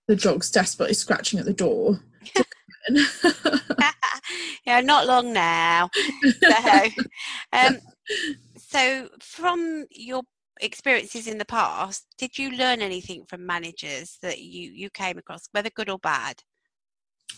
the 0.07 0.15
dog's 0.15 0.51
desperately 0.51 0.93
scratching 0.93 1.39
at 1.39 1.45
the 1.45 1.53
door. 1.53 1.99
yeah, 4.65 4.81
not 4.81 5.07
long 5.07 5.31
now. 5.33 5.89
So, 6.39 6.87
um, 7.53 7.77
so, 8.57 9.09
from 9.19 9.85
your 9.91 10.23
experiences 10.59 11.27
in 11.27 11.37
the 11.37 11.45
past, 11.45 12.07
did 12.17 12.37
you 12.37 12.51
learn 12.51 12.81
anything 12.81 13.25
from 13.27 13.45
managers 13.45 14.17
that 14.21 14.39
you 14.39 14.71
you 14.71 14.89
came 14.89 15.17
across, 15.17 15.47
whether 15.51 15.69
good 15.69 15.89
or 15.89 15.99
bad? 15.99 16.41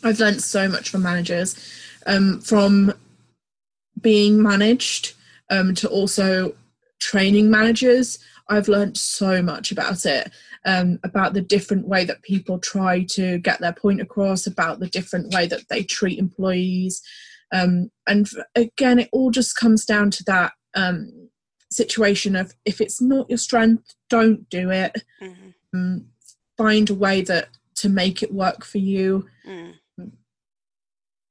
I've 0.04 0.20
learned 0.20 0.42
so 0.42 0.68
much 0.68 0.90
from 0.90 1.04
managers, 1.04 1.56
um, 2.08 2.42
from 2.42 2.94
being 4.02 4.42
managed 4.42 5.14
um, 5.50 5.76
to 5.76 5.90
also 5.90 6.56
training 7.00 7.50
managers. 7.50 8.20
I've 8.50 8.68
learned 8.68 8.98
so 8.98 9.42
much 9.42 9.72
about 9.72 10.06
it 10.06 10.32
um, 10.66 11.00
about 11.04 11.34
the 11.34 11.42
different 11.42 11.88
way 11.88 12.06
that 12.06 12.22
people 12.22 12.60
try 12.60 13.04
to 13.12 13.38
get 13.40 13.60
their 13.60 13.74
point 13.74 14.02
across, 14.02 14.48
about 14.48 14.80
the 14.80 14.88
different 14.88 15.34
way 15.34 15.48
that 15.48 15.68
they 15.70 15.84
treat 15.84 16.20
employees. 16.20 17.02
Um, 17.52 17.92
and 18.08 18.28
again, 18.56 19.00
it 19.00 19.10
all 19.12 19.32
just 19.32 19.56
comes 19.56 19.86
down 19.86 20.12
to 20.12 20.24
that 20.26 20.54
um, 20.76 21.30
situation 21.72 22.36
of 22.36 22.54
if 22.66 22.82
it's 22.82 23.02
not 23.02 23.30
your 23.30 23.38
strength, 23.38 23.94
don't 24.10 24.50
do 24.50 24.72
it. 24.72 25.04
Mm-hmm. 25.22 25.50
Um, 25.74 26.06
find 26.58 26.90
a 26.90 26.96
way 26.96 27.22
that 27.22 27.50
to 27.76 27.90
make 27.90 28.24
it 28.24 28.34
work 28.34 28.64
for 28.64 28.78
you. 28.78 29.28
Mm. 29.48 29.74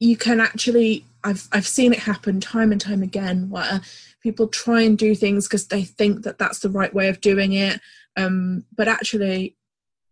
You 0.00 0.16
can 0.16 0.40
actually, 0.40 1.04
I've 1.24 1.48
I've 1.52 1.66
seen 1.66 1.92
it 1.92 2.00
happen 2.00 2.40
time 2.40 2.72
and 2.72 2.80
time 2.80 3.02
again 3.02 3.48
where 3.50 3.80
people 4.22 4.48
try 4.48 4.82
and 4.82 4.96
do 4.96 5.14
things 5.14 5.46
because 5.46 5.68
they 5.68 5.82
think 5.84 6.22
that 6.22 6.38
that's 6.38 6.60
the 6.60 6.70
right 6.70 6.92
way 6.92 7.08
of 7.08 7.20
doing 7.20 7.52
it 7.52 7.80
um, 8.16 8.64
but 8.76 8.88
actually 8.88 9.56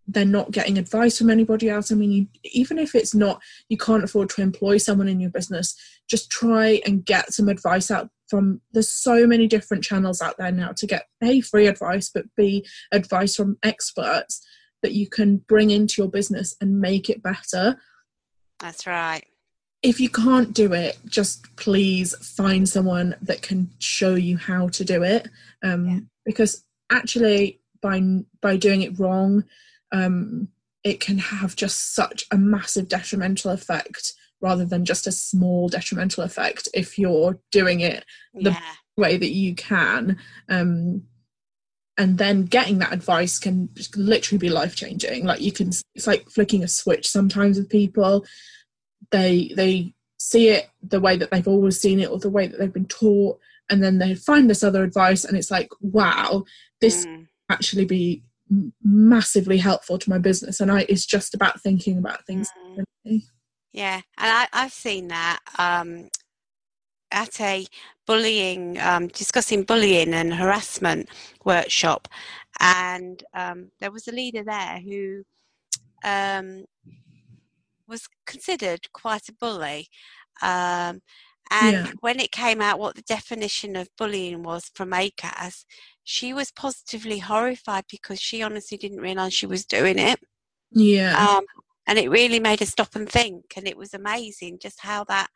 they're 0.07 0.25
not 0.25 0.51
getting 0.51 0.77
advice 0.77 1.19
from 1.19 1.31
anybody 1.31 1.69
else. 1.69 1.93
I 1.93 1.95
mean, 1.95 2.11
you, 2.11 2.27
even 2.53 2.79
if 2.79 2.95
it's 2.95 3.15
not, 3.15 3.41
you 3.69 3.77
can't 3.77 4.03
afford 4.03 4.29
to 4.31 4.43
employ 4.43 4.79
someone 4.79 5.09
in 5.09 5.21
your 5.21 5.31
business, 5.31 5.77
just 6.09 6.31
try 6.31 6.81
and 6.85 7.05
get 7.05 7.33
some 7.33 7.49
advice 7.49 7.91
out 7.91 8.11
from. 8.29 8.61
There's 8.73 8.91
so 8.91 9.27
many 9.27 9.47
different 9.47 9.85
channels 9.85 10.21
out 10.21 10.37
there 10.37 10.51
now 10.51 10.73
to 10.73 10.87
get 10.87 11.07
a 11.23 11.41
free 11.43 11.67
advice, 11.67 12.11
but 12.13 12.25
b 12.37 12.67
advice 12.93 13.37
from 13.37 13.59
experts 13.63 14.45
that 14.83 14.93
you 14.93 15.09
can 15.09 15.39
bring 15.49 15.71
into 15.71 16.03
your 16.03 16.11
business 16.11 16.57
and 16.61 16.81
make 16.81 17.09
it 17.09 17.23
better. 17.23 17.79
That's 18.59 18.87
right. 18.87 19.25
If 19.83 19.99
you 19.99 20.11
can't 20.11 20.53
do 20.53 20.73
it, 20.73 20.99
just 21.07 21.57
please 21.57 22.15
find 22.17 22.69
someone 22.69 23.17
that 23.23 23.43
can 23.43 23.71
show 23.79 24.15
you 24.15 24.37
how 24.37 24.69
to 24.69 24.85
do 24.85 25.03
it. 25.03 25.29
Um, 25.63 25.87
yeah. 25.87 25.99
Because 26.27 26.65
actually, 26.91 27.61
by 27.81 28.03
by 28.41 28.57
doing 28.57 28.83
it 28.83 28.99
wrong 28.99 29.45
um, 29.93 30.49
it 30.85 31.01
can 31.01 31.19
have 31.19 31.57
just 31.57 31.95
such 31.95 32.25
a 32.31 32.39
massive 32.39 32.89
detrimental 32.89 33.51
effect 33.51 34.15
rather 34.41 34.65
than 34.65 34.85
just 34.85 35.07
a 35.07 35.13
small 35.13 35.69
detrimental 35.69 36.25
effect 36.25 36.69
if 36.73 36.99
you're 36.99 37.39
doing 37.51 37.81
it 37.81 38.05
the 38.35 38.51
yeah. 38.51 38.73
way 38.97 39.17
that 39.17 39.31
you 39.31 39.55
can 39.55 40.17
um, 40.49 41.03
and 41.99 42.17
then 42.17 42.45
getting 42.45 42.79
that 42.79 42.93
advice 42.93 43.39
can 43.39 43.69
literally 43.95 44.39
be 44.39 44.49
life 44.49 44.75
changing 44.75 45.25
like 45.25 45.41
you 45.41 45.53
can 45.53 45.69
it's 45.95 46.07
like 46.07 46.29
flicking 46.31 46.63
a 46.63 46.69
switch 46.69 47.09
sometimes 47.09 47.59
with 47.59 47.69
people 47.69 48.25
they 49.11 49.53
they 49.57 49.93
see 50.19 50.49
it 50.49 50.69
the 50.83 51.01
way 51.01 51.17
that 51.17 51.31
they've 51.31 51.49
always 51.49 51.81
seen 51.81 51.99
it 52.01 52.11
or 52.11 52.19
the 52.19 52.31
way 52.31 52.47
that 52.47 52.59
they've 52.59 52.73
been 52.73 52.87
taught 52.87 53.39
and 53.71 53.83
then 53.83 53.99
they 53.99 54.15
find 54.15 54.51
this 54.51 54.63
other 54.63 54.85
advice 54.85 55.25
and 55.25 55.37
it's 55.37 55.51
like 55.51 55.69
wow 55.81 56.45
this 56.81 57.07
Mm. 57.07 57.27
actually 57.51 57.85
be 57.87 58.23
massively 58.83 59.57
helpful 59.59 59.97
to 59.99 60.11
my 60.11 60.19
business 60.19 60.61
and 60.61 60.71
i 60.71 60.81
it's 60.89 61.07
just 61.07 61.35
about 61.35 61.61
thinking 61.63 61.99
about 61.99 62.25
things 62.27 62.53
Mm. 63.07 63.23
Yeah, 63.73 64.01
and 64.19 64.31
I, 64.33 64.49
I've 64.53 64.73
seen 64.73 65.09
that 65.09 65.39
um, 65.59 66.09
at 67.13 67.41
a 67.41 67.67
bullying, 68.07 68.79
um, 68.81 69.09
discussing 69.09 69.63
bullying 69.63 70.13
and 70.15 70.35
harassment 70.35 71.09
workshop, 71.45 72.09
and 72.59 73.23
um, 73.35 73.71
there 73.81 73.91
was 73.91 74.09
a 74.09 74.13
leader 74.13 74.43
there 74.45 74.81
who 74.81 75.23
um, 76.05 76.65
was 77.91 78.09
considered 78.27 78.93
quite 78.93 79.29
a 79.29 79.35
bully. 79.35 79.89
Um, 80.43 81.03
and 81.51 81.73
Yeah. 81.73 81.93
when 82.01 82.21
it 82.21 82.31
came 82.33 82.61
out 82.63 82.79
what 82.79 82.95
the 82.95 83.03
definition 83.03 83.77
of 83.77 83.89
bullying 83.99 84.43
was 84.43 84.71
from 84.75 84.93
ACAS, 84.93 85.65
she 86.05 86.33
was 86.33 86.53
positively 86.53 87.19
horrified 87.19 87.85
because 87.91 88.21
she 88.21 88.43
honestly 88.43 88.79
didn't 88.79 89.01
realise 89.01 89.35
she 89.35 89.47
was 89.47 89.67
doing 89.67 89.99
it 89.99 90.19
yeah 90.73 91.39
um, 91.39 91.45
and 91.87 91.99
it 91.99 92.11
really 92.11 92.41
made 92.41 92.63
us 92.63 92.71
stop 92.71 92.95
and 92.95 93.09
think 93.09 93.45
and 93.57 93.67
it 93.67 93.77
was 93.77 93.95
amazing 93.95 94.59
just 94.61 94.81
how 94.81 95.05
that 95.05 95.29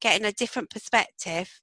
getting 0.00 0.24
a 0.26 0.32
different 0.32 0.70
perspective 0.70 1.60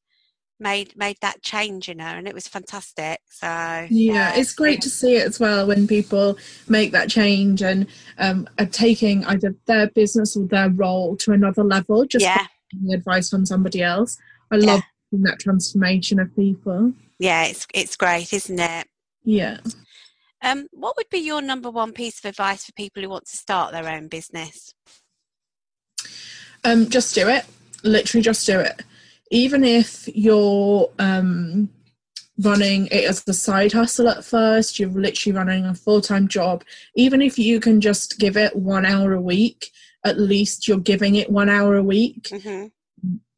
made 0.60 0.96
made 0.96 1.18
that 1.22 1.42
change 1.42 1.90
in 1.90 2.00
her 2.00 2.18
and 2.18 2.28
it 2.28 2.34
was 2.34 2.48
fantastic. 2.48 3.20
So 3.30 3.48
yeah 3.90 4.34
it's 4.36 4.54
great 4.54 4.82
to 4.82 4.90
see 4.90 5.16
it 5.16 5.26
as 5.26 5.40
well 5.40 5.68
when 5.68 5.88
people 5.88 6.38
make 6.68 6.92
that 6.92 7.10
change 7.10 7.62
and 7.62 7.88
um, 8.18 8.48
are 8.58 8.66
taking 8.66 9.26
either 9.26 9.56
their 9.66 9.90
business 9.90 10.36
or 10.36 10.46
their 10.46 10.70
role 10.70 11.18
to 11.18 11.32
another 11.32 11.64
level 11.64 12.06
just 12.06 12.24
yeah. 12.24 12.46
advice 12.92 13.30
from 13.30 13.46
somebody 13.46 13.82
else. 13.82 14.18
I 14.52 14.58
love 14.58 14.82
seeing 15.10 15.24
that 15.24 15.40
transformation 15.40 16.20
of 16.20 16.34
people. 16.36 16.94
Yeah 17.20 17.46
it's 17.46 17.68
it's 17.74 17.96
great 17.96 18.32
isn't 18.32 18.60
it? 18.60 18.88
Yeah. 19.24 19.58
Um 20.42 20.68
what 20.72 20.96
would 20.98 21.10
be 21.10 21.20
your 21.20 21.42
number 21.42 21.70
one 21.70 21.92
piece 21.92 22.20
of 22.20 22.30
advice 22.30 22.66
for 22.66 22.72
people 22.74 23.04
who 23.04 23.10
want 23.10 23.26
to 23.26 23.38
start 23.38 23.74
their 23.74 23.90
own 23.90 24.08
business? 24.08 24.74
Um, 26.64 26.90
just 26.90 27.14
do 27.14 27.30
it. 27.30 27.46
Literally 27.84 28.24
just 28.24 28.48
do 28.48 28.60
it 28.60 28.82
even 29.32 29.64
if 29.64 30.08
you're 30.16 30.90
um, 31.00 31.70
running 32.40 32.88
it 32.88 33.06
as 33.06 33.28
a 33.28 33.34
side 33.34 33.72
hustle 33.72 34.10
at 34.10 34.24
first 34.24 34.78
you're 34.78 34.90
literally 34.90 35.36
running 35.36 35.66
a 35.66 35.74
full-time 35.74 36.28
job 36.28 36.64
even 36.96 37.22
if 37.22 37.40
you 37.40 37.60
can 37.60 37.80
just 37.80 38.20
give 38.20 38.36
it 38.38 38.56
one 38.56 38.86
hour 38.86 39.14
a 39.14 39.22
week 39.22 39.72
at 40.04 40.20
least 40.20 40.68
you're 40.68 40.78
giving 40.78 41.16
it 41.16 41.32
one 41.32 41.50
hour 41.50 41.76
a 41.76 41.84
week. 41.84 42.30
Hmm 42.44 42.68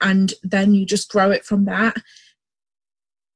and 0.02 0.34
then 0.44 0.74
you 0.74 0.86
just 0.86 1.10
grow 1.10 1.32
it 1.32 1.46
from 1.46 1.66
that. 1.66 1.98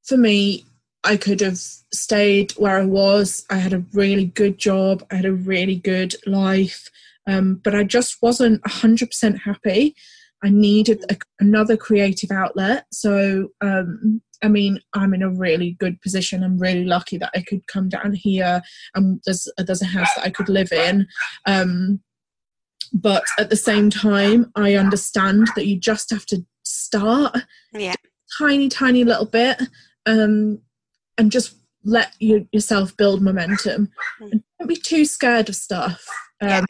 For 0.04 0.18
me 0.18 0.66
i 1.04 1.18
could 1.18 1.42
have 1.42 1.58
stayed 1.58 2.52
where 2.54 2.78
i 2.78 2.86
was. 2.86 3.46
I 3.50 3.56
had 3.56 3.74
a 3.74 3.84
really 3.94 4.26
good 4.26 4.58
job. 4.58 5.04
I 5.12 5.16
had 5.16 5.26
a 5.26 5.34
really 5.34 5.78
good 5.78 6.16
life. 6.26 6.90
Um, 7.28 7.56
but 7.64 7.76
i 7.76 7.84
just 7.84 8.22
wasn't 8.22 8.62
100% 8.64 9.42
happy 9.42 9.96
i 10.44 10.50
needed 10.50 11.04
a, 11.10 11.18
another 11.40 11.78
creative 11.78 12.32
outlet. 12.32 12.86
So 12.92 13.50
um, 13.62 14.22
i 14.44 14.48
mean 14.48 14.80
i'm 14.94 15.14
in 15.14 15.24
a 15.24 15.30
really 15.30 15.76
good 15.80 16.02
position. 16.02 16.44
I'm 16.44 16.58
really 16.58 16.86
lucky 16.86 17.18
that 17.18 17.32
i 17.36 17.42
could 17.42 17.66
come 17.68 17.90
down 17.90 18.14
here. 18.14 18.62
And 18.96 19.22
there's, 19.26 19.48
there's 19.58 19.82
a 19.82 19.86
house 19.86 20.14
that 20.16 20.26
i 20.26 20.30
could 20.30 20.50
live 20.50 20.72
in. 20.72 21.08
Um, 21.46 22.02
but 22.94 23.24
at 23.40 23.50
the 23.50 23.56
same 23.56 23.90
time 23.90 24.52
i 24.56 24.76
understand 24.76 25.48
that 25.56 25.68
you 25.68 25.80
just 25.80 26.10
have 26.10 26.26
to 26.28 26.46
start 26.64 27.38
yeah. 27.74 27.96
tiny 28.38 28.70
tiny 28.70 29.04
little 29.04 29.26
bit 29.26 29.62
um, 30.06 30.60
and 31.18 31.32
just 31.32 31.56
let 31.84 32.14
you, 32.20 32.48
yourself 32.52 32.96
build 32.98 33.22
momentum. 33.22 33.90
And 34.20 34.44
don't 34.60 34.68
be 34.68 34.76
too 34.76 35.06
scared 35.06 35.50
of 35.50 35.56
stuff. 35.56 36.06
Um, 36.42 36.50
Yeah. 36.50 36.62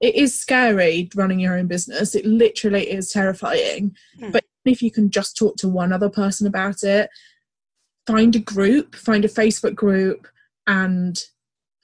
It 0.00 0.14
is 0.14 0.38
scary 0.38 1.10
running 1.14 1.40
your 1.40 1.58
own 1.58 1.66
business. 1.66 2.14
It 2.14 2.24
literally 2.24 2.90
is 2.90 3.10
terrifying. 3.12 3.94
Mm. 4.20 4.32
but 4.32 4.44
if 4.64 4.82
you 4.82 4.90
can 4.90 5.10
just 5.10 5.36
talk 5.36 5.56
to 5.56 5.68
one 5.68 5.92
other 5.92 6.10
person 6.10 6.46
about 6.46 6.82
it 6.82 7.08
find 8.06 8.36
a 8.36 8.38
group 8.40 8.94
find 8.94 9.24
a 9.24 9.28
facebook 9.28 9.74
group 9.74 10.26
and 10.66 11.24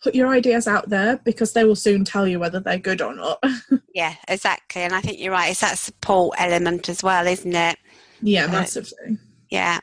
put 0.03 0.15
your 0.15 0.29
ideas 0.29 0.69
out 0.69 0.89
there 0.89 1.17
because 1.25 1.53
they 1.53 1.65
will 1.65 1.75
soon 1.75 2.05
tell 2.05 2.29
you 2.29 2.39
whether 2.39 2.61
they're 2.61 2.79
good 2.79 3.01
or 3.01 3.15
not. 3.15 3.43
Yeah 3.95 4.15
exactly. 4.29 4.83
And 4.83 4.93
i 4.95 5.01
think 5.01 5.19
you're 5.19 5.33
right. 5.33 5.51
It's 5.51 5.61
that 5.61 5.79
support 5.79 6.37
element 6.39 6.89
as 6.91 7.03
well 7.03 7.27
isn't 7.27 7.55
it? 7.55 7.79
Yeah 8.21 8.43
Right. 8.45 8.53
massively. 8.53 9.19
yeah. 9.51 9.79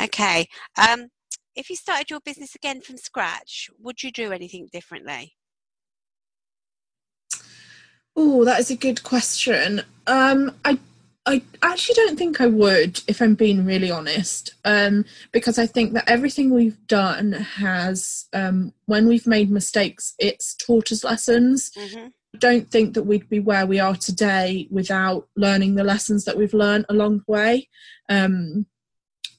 Okay. 0.00 0.46
Um 0.76 1.08
if 1.56 1.70
you 1.70 1.76
started 1.76 2.10
your 2.10 2.20
business 2.20 2.54
again 2.54 2.80
from 2.82 2.98
scratch 2.98 3.68
would 3.80 4.02
you 4.02 4.12
do 4.12 4.32
anything 4.32 4.68
differently 4.70 5.32
Oh, 8.20 8.44
that 8.44 8.58
is 8.58 8.68
a 8.68 8.76
good 8.76 9.04
question. 9.04 9.80
Um, 10.08 10.56
I 10.64 10.80
I 11.24 11.42
actually 11.62 11.94
don't 11.94 12.18
think 12.18 12.40
I 12.40 12.46
would, 12.46 13.00
if 13.06 13.20
I'm 13.20 13.34
being 13.34 13.64
really 13.64 13.90
honest, 13.90 14.54
um, 14.64 15.04
because 15.30 15.58
I 15.58 15.66
think 15.66 15.92
that 15.92 16.08
everything 16.08 16.50
we've 16.50 16.84
done 16.86 17.32
has, 17.32 18.26
um, 18.32 18.72
when 18.86 19.06
we've 19.06 19.26
made 19.26 19.50
mistakes, 19.50 20.14
it's 20.18 20.54
taught 20.54 20.90
us 20.90 21.04
lessons. 21.04 21.70
hmm 21.76 22.08
I 22.34 22.38
don't 22.38 22.70
think 22.70 22.92
that 22.94 23.04
we'd 23.04 23.28
be 23.30 23.40
where 23.40 23.66
we 23.66 23.80
are 23.80 23.94
today 23.96 24.68
without 24.70 25.28
learning 25.34 25.76
the 25.76 25.84
lessons 25.84 26.24
that 26.24 26.36
we've 26.36 26.52
learned 26.52 26.84
along 26.90 27.18
the 27.18 27.32
way. 27.32 27.68
Um, 28.10 28.66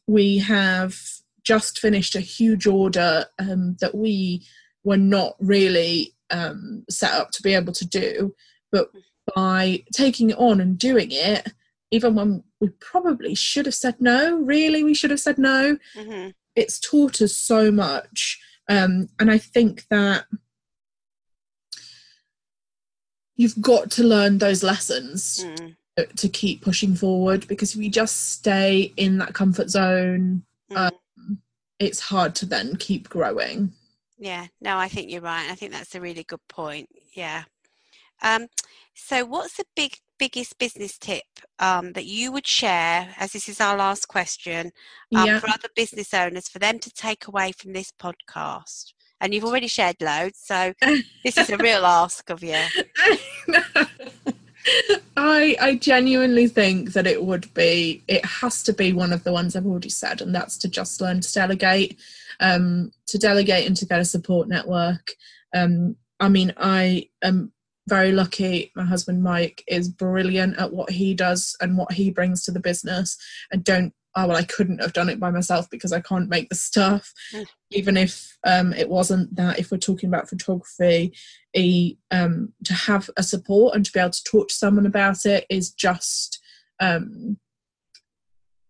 we 0.07 0.39
have 0.39 0.97
just 1.43 1.79
finished 1.79 2.15
a 2.15 2.19
huge 2.19 2.65
order 2.65 3.25
um, 3.37 3.77
that 3.79 3.93
we 3.93 4.43
were 4.83 4.97
not 4.97 5.35
really 5.39 6.15
um, 6.31 6.83
set 6.89 7.13
up 7.13 7.29
to 7.31 7.43
be 7.43 7.53
able 7.53 7.73
to 7.73 7.85
do, 7.85 8.33
but 8.71 8.91
by 9.35 9.83
taking 9.93 10.31
it 10.31 10.37
on 10.37 10.61
and 10.61 10.77
doing 10.77 11.09
it, 11.11 11.53
even 11.91 12.15
when 12.15 12.43
we 12.59 12.69
probably 12.79 13.35
should 13.35 13.65
have 13.65 13.75
said 13.75 13.95
no, 13.99 14.37
really, 14.37 14.83
we 14.83 14.93
should 14.93 15.11
have 15.11 15.19
said 15.19 15.37
no, 15.37 15.77
hmm 15.95 16.29
it's 16.55 16.79
taught 16.79 17.21
us 17.21 17.33
so 17.33 17.71
much. 17.71 18.37
Um, 18.67 19.07
and 19.17 19.31
I 19.31 19.37
think 19.37 19.85
that 19.89 20.25
you've 23.37 23.61
got 23.61 23.89
to 23.91 24.03
learn 24.03 24.37
those 24.37 24.61
lessons 24.63 25.45
mm 25.45 25.75
to 26.15 26.29
keep 26.29 26.61
pushing 26.61 26.95
forward 26.95 27.45
because 27.49 27.75
if 27.75 27.81
you 27.81 27.89
just 27.89 28.31
stay 28.31 28.93
in 28.95 29.17
that 29.17 29.33
comfort 29.33 29.69
zone, 29.69 30.43
mm. 30.71 30.91
it's 31.77 31.99
hard 31.99 32.33
to 32.35 32.45
then 32.45 32.77
keep 32.77 33.09
growing. 33.09 33.73
Yeah, 34.17 34.47
no, 34.61 34.77
I 34.77 34.87
think 34.87 35.11
you're 35.11 35.19
right. 35.19 35.49
I 35.49 35.55
think 35.55 35.73
that's 35.73 35.95
a 35.95 35.99
really 35.99 36.23
good 36.23 36.45
point. 36.47 36.87
Yeah. 37.13 37.43
Um, 38.21 38.47
so, 38.99 39.25
what's 39.25 39.57
the 39.57 39.65
big 39.75 39.95
biggest 40.17 40.57
business 40.59 40.97
tip 40.97 41.23
um, 41.59 41.93
that 41.93 42.05
you 42.05 42.31
would 42.31 42.45
share, 42.45 43.09
as 43.17 43.31
this 43.31 43.47
is 43.47 43.61
our 43.61 43.77
last 43.77 44.07
question, 44.07 44.71
um, 45.15 45.25
yeah. 45.25 45.39
for 45.39 45.49
other 45.49 45.69
business 45.75 46.13
owners 46.13 46.49
for 46.49 46.59
them 46.59 46.77
to 46.79 46.91
take 46.91 47.27
away 47.27 47.51
from 47.51 47.73
this 47.73 47.91
podcast? 47.91 48.93
And 49.21 49.33
you've 49.33 49.45
already 49.45 49.67
shared 49.67 49.97
loads, 50.01 50.39
so 50.43 50.73
this 51.23 51.37
is 51.37 51.49
a 51.49 51.57
real 51.59 51.85
ask 51.85 52.29
of 52.29 52.43
you. 52.43 52.61
I 55.17 55.55
I 55.59 55.75
genuinely 55.81 56.47
think 56.47 56.93
that 56.93 57.07
it 57.07 57.23
would 57.23 57.53
be 57.53 58.03
it 58.07 58.23
has 58.25 58.61
to 58.63 58.73
be 58.73 58.93
one 58.93 59.13
of 59.13 59.23
the 59.23 59.31
ones 59.31 59.55
I've 59.55 59.65
already 59.65 59.89
said, 59.89 60.21
and 60.21 60.35
that's 60.35 60.57
to 60.59 60.67
just 60.67 61.01
learn 61.01 61.21
to 61.21 61.33
delegate, 61.33 61.99
um, 62.39 62.91
to 63.07 63.17
delegate 63.17 63.65
and 63.65 63.75
to 63.77 63.85
get 63.85 63.99
a 63.99 64.05
support 64.05 64.47
network. 64.47 65.13
Um, 65.55 65.95
I 66.19 66.29
mean, 66.29 66.53
I 66.57 67.09
am 67.23 67.51
very 67.89 68.11
lucky. 68.11 68.71
My 68.75 68.85
husband 68.85 69.23
Mike 69.23 69.63
is 69.67 69.89
brilliant 69.89 70.57
at 70.57 70.71
what 70.71 70.91
he 70.91 71.13
does 71.13 71.55
and 71.59 71.77
what 71.77 71.91
he 71.91 72.11
brings 72.11 72.43
to 72.43 72.51
the 72.51 72.59
business. 72.59 73.17
And 73.51 73.63
don't. 73.63 73.93
Oh, 74.15 74.27
well, 74.27 74.37
I 74.37 74.43
couldn't 74.43 74.81
have 74.81 74.93
done 74.93 75.07
it 75.07 75.19
by 75.19 75.29
myself 75.29 75.69
because 75.69 75.93
I 75.93 76.01
can't 76.01 76.29
make 76.29 76.49
the 76.49 76.55
stuff. 76.55 77.13
Mm. 77.33 77.45
Even 77.69 77.95
if 77.95 78.37
um, 78.43 78.73
it 78.73 78.89
wasn't 78.89 79.35
that, 79.35 79.59
if 79.59 79.69
we're 79.69 79.77
talking 79.77 80.09
about 80.09 80.27
photography, 80.27 81.13
a 81.55 81.95
um, 82.09 82.53
to 82.63 82.73
have 82.73 83.09
a 83.17 83.23
support 83.23 83.75
and 83.75 83.85
to 83.85 83.91
be 83.91 83.99
able 83.99 84.09
to 84.09 84.23
talk 84.23 84.47
to 84.47 84.53
someone 84.53 84.87
about 84.87 85.25
it 85.25 85.45
is 85.49 85.71
just 85.71 86.39
um, 86.79 87.37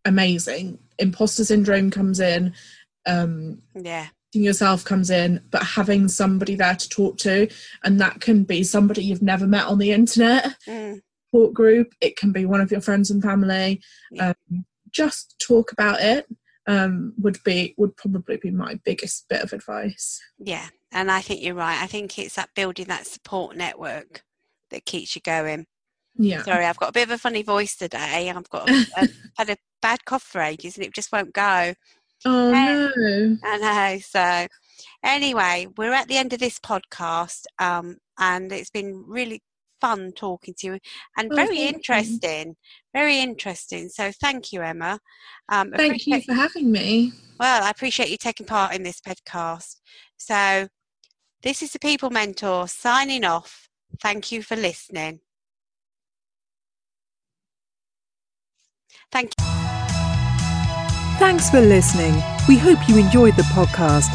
amazing. 0.05 0.79
Imposter 0.97 1.45
syndrome 1.45 1.89
comes 1.89 2.19
in, 2.19 2.53
um, 3.05 3.62
Yeah, 3.75 4.08
yourself 4.34 4.84
comes 4.84 5.10
in, 5.10 5.42
but 5.50 5.63
having 5.63 6.08
somebody 6.08 6.56
there 6.56 6.76
to 6.76 6.89
talk 6.89 7.18
to, 7.20 7.48
and 7.84 8.00
that 8.00 8.22
can 8.22 8.44
be 8.44 8.63
somebody 8.63 9.04
you've 9.04 9.22
never 9.22 9.48
met 9.48 9.65
on 9.65 9.78
the 9.80 9.92
internet, 9.92 10.56
mm, 10.68 11.02
support 11.28 11.54
group. 11.54 11.94
It 12.02 12.18
can 12.18 12.32
be 12.32 12.46
one 12.46 12.62
of 12.62 12.72
your 12.72 12.82
friends 12.82 13.10
and 13.12 13.24
family. 13.24 13.82
Yeah. 14.12 14.34
Um, 14.52 14.65
just 14.92 15.36
talk 15.46 15.72
about 15.72 16.02
it. 16.02 16.28
Um, 16.68 17.13
would 17.18 17.39
be 17.44 17.74
would 17.78 17.98
probably 17.98 18.38
be 18.38 18.52
my 18.52 18.80
biggest 18.86 19.28
bit 19.28 19.42
of 19.42 19.54
advice. 19.54 20.22
yeah. 20.38 20.68
And 20.92 21.12
I 21.12 21.22
think 21.22 21.44
you're 21.44 21.56
right. 21.56 21.82
I 21.82 21.88
think 21.88 22.18
it's 22.18 22.36
that 22.36 22.50
building 22.56 22.88
that 22.88 23.06
support 23.06 23.56
network 23.56 24.24
that 24.72 24.86
keeps 24.86 25.15
you 25.15 25.22
going. 25.22 25.68
Yeah. 26.15 26.44
Sorry, 26.44 26.65
I've 26.65 26.80
got 26.80 26.89
a 26.89 26.94
bit 26.94 27.04
of 27.04 27.12
a 27.12 27.18
funny 27.18 27.44
voice 27.44 27.76
today. 27.76 28.30
I've 28.30 28.50
got 28.50 28.70
a, 28.70 28.86
a, 28.98 29.08
had 29.38 29.50
a 29.50 29.58
bad 29.82 30.06
cough 30.06 30.24
for 30.24 30.42
ages 30.42 30.78
and 30.78 30.86
it 30.86 30.94
just 30.94 31.12
won't 31.12 31.34
go. 31.34 31.74
Oh 32.25 32.53
Hey. 32.53 32.91
no. 32.97 33.38
I 33.43 33.58
know. 33.58 33.99
So, 33.99 34.47
anyway, 35.03 35.67
we're 35.77 35.93
at 35.93 36.08
the 36.08 36.17
end 36.17 36.34
of 36.34 36.39
this 36.39 36.60
podcast, 36.60 37.43
um, 37.60 37.97
and 38.17 38.51
it's 38.51 38.69
been 38.69 39.03
really 39.08 39.41
fun 39.79 40.12
talking 40.13 40.53
to 40.58 40.67
you 40.67 40.79
and 41.17 41.32
Oh, 41.32 41.36
very 41.36 41.55
thank 41.58 41.60
you. 41.62 41.75
interesting. 41.75 42.55
Very 42.93 43.19
interesting. 43.19 43.89
So, 43.89 44.12
thank 44.19 44.51
you, 44.51 44.62
Emma. 44.62 44.99
Um, 45.49 45.71
Thank 45.77 46.05
you 46.08 46.21
for 46.21 46.34
having 46.34 46.71
me. 46.71 47.13
well, 47.39 47.63
I 47.63 47.69
appreciate 47.69 48.10
you 48.10 48.17
taking 48.17 48.45
part 48.45 48.75
in 48.75 48.84
this 48.84 48.99
podcast. 48.99 49.77
So, 50.17 50.67
this 51.41 51.62
is 51.62 51.71
the 51.71 51.79
People 51.79 52.10
Mentor 52.10 52.67
signing 52.67 53.23
off. 53.23 53.69
Thank 54.01 54.32
you 54.32 54.43
for 54.43 54.58
listening. 54.58 55.21
Thank 59.12 59.32
you. 59.38 59.38
Thanks 61.19 61.49
for 61.49 61.60
listening. 61.60 62.13
We 62.47 62.58
hope 62.58 62.88
you 62.88 62.97
enjoyed 62.97 63.36
the 63.36 63.43
podcast. 63.43 64.08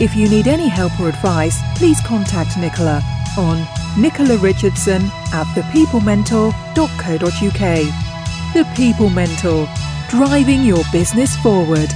If 0.00 0.16
you 0.16 0.26
need 0.26 0.48
any 0.48 0.68
help 0.68 0.98
or 0.98 1.10
advice, 1.10 1.60
please 1.76 2.00
contact 2.00 2.56
Nicola 2.56 3.02
on 3.36 3.68
Nicola 4.00 4.38
Richardson 4.38 5.02
at 5.34 5.44
thepeoplementor.co.uk. 5.54 8.54
The 8.54 8.64
People 8.74 9.10
Mentor, 9.10 9.68
driving 10.08 10.64
your 10.64 10.82
business 10.90 11.36
forward. 11.36 11.90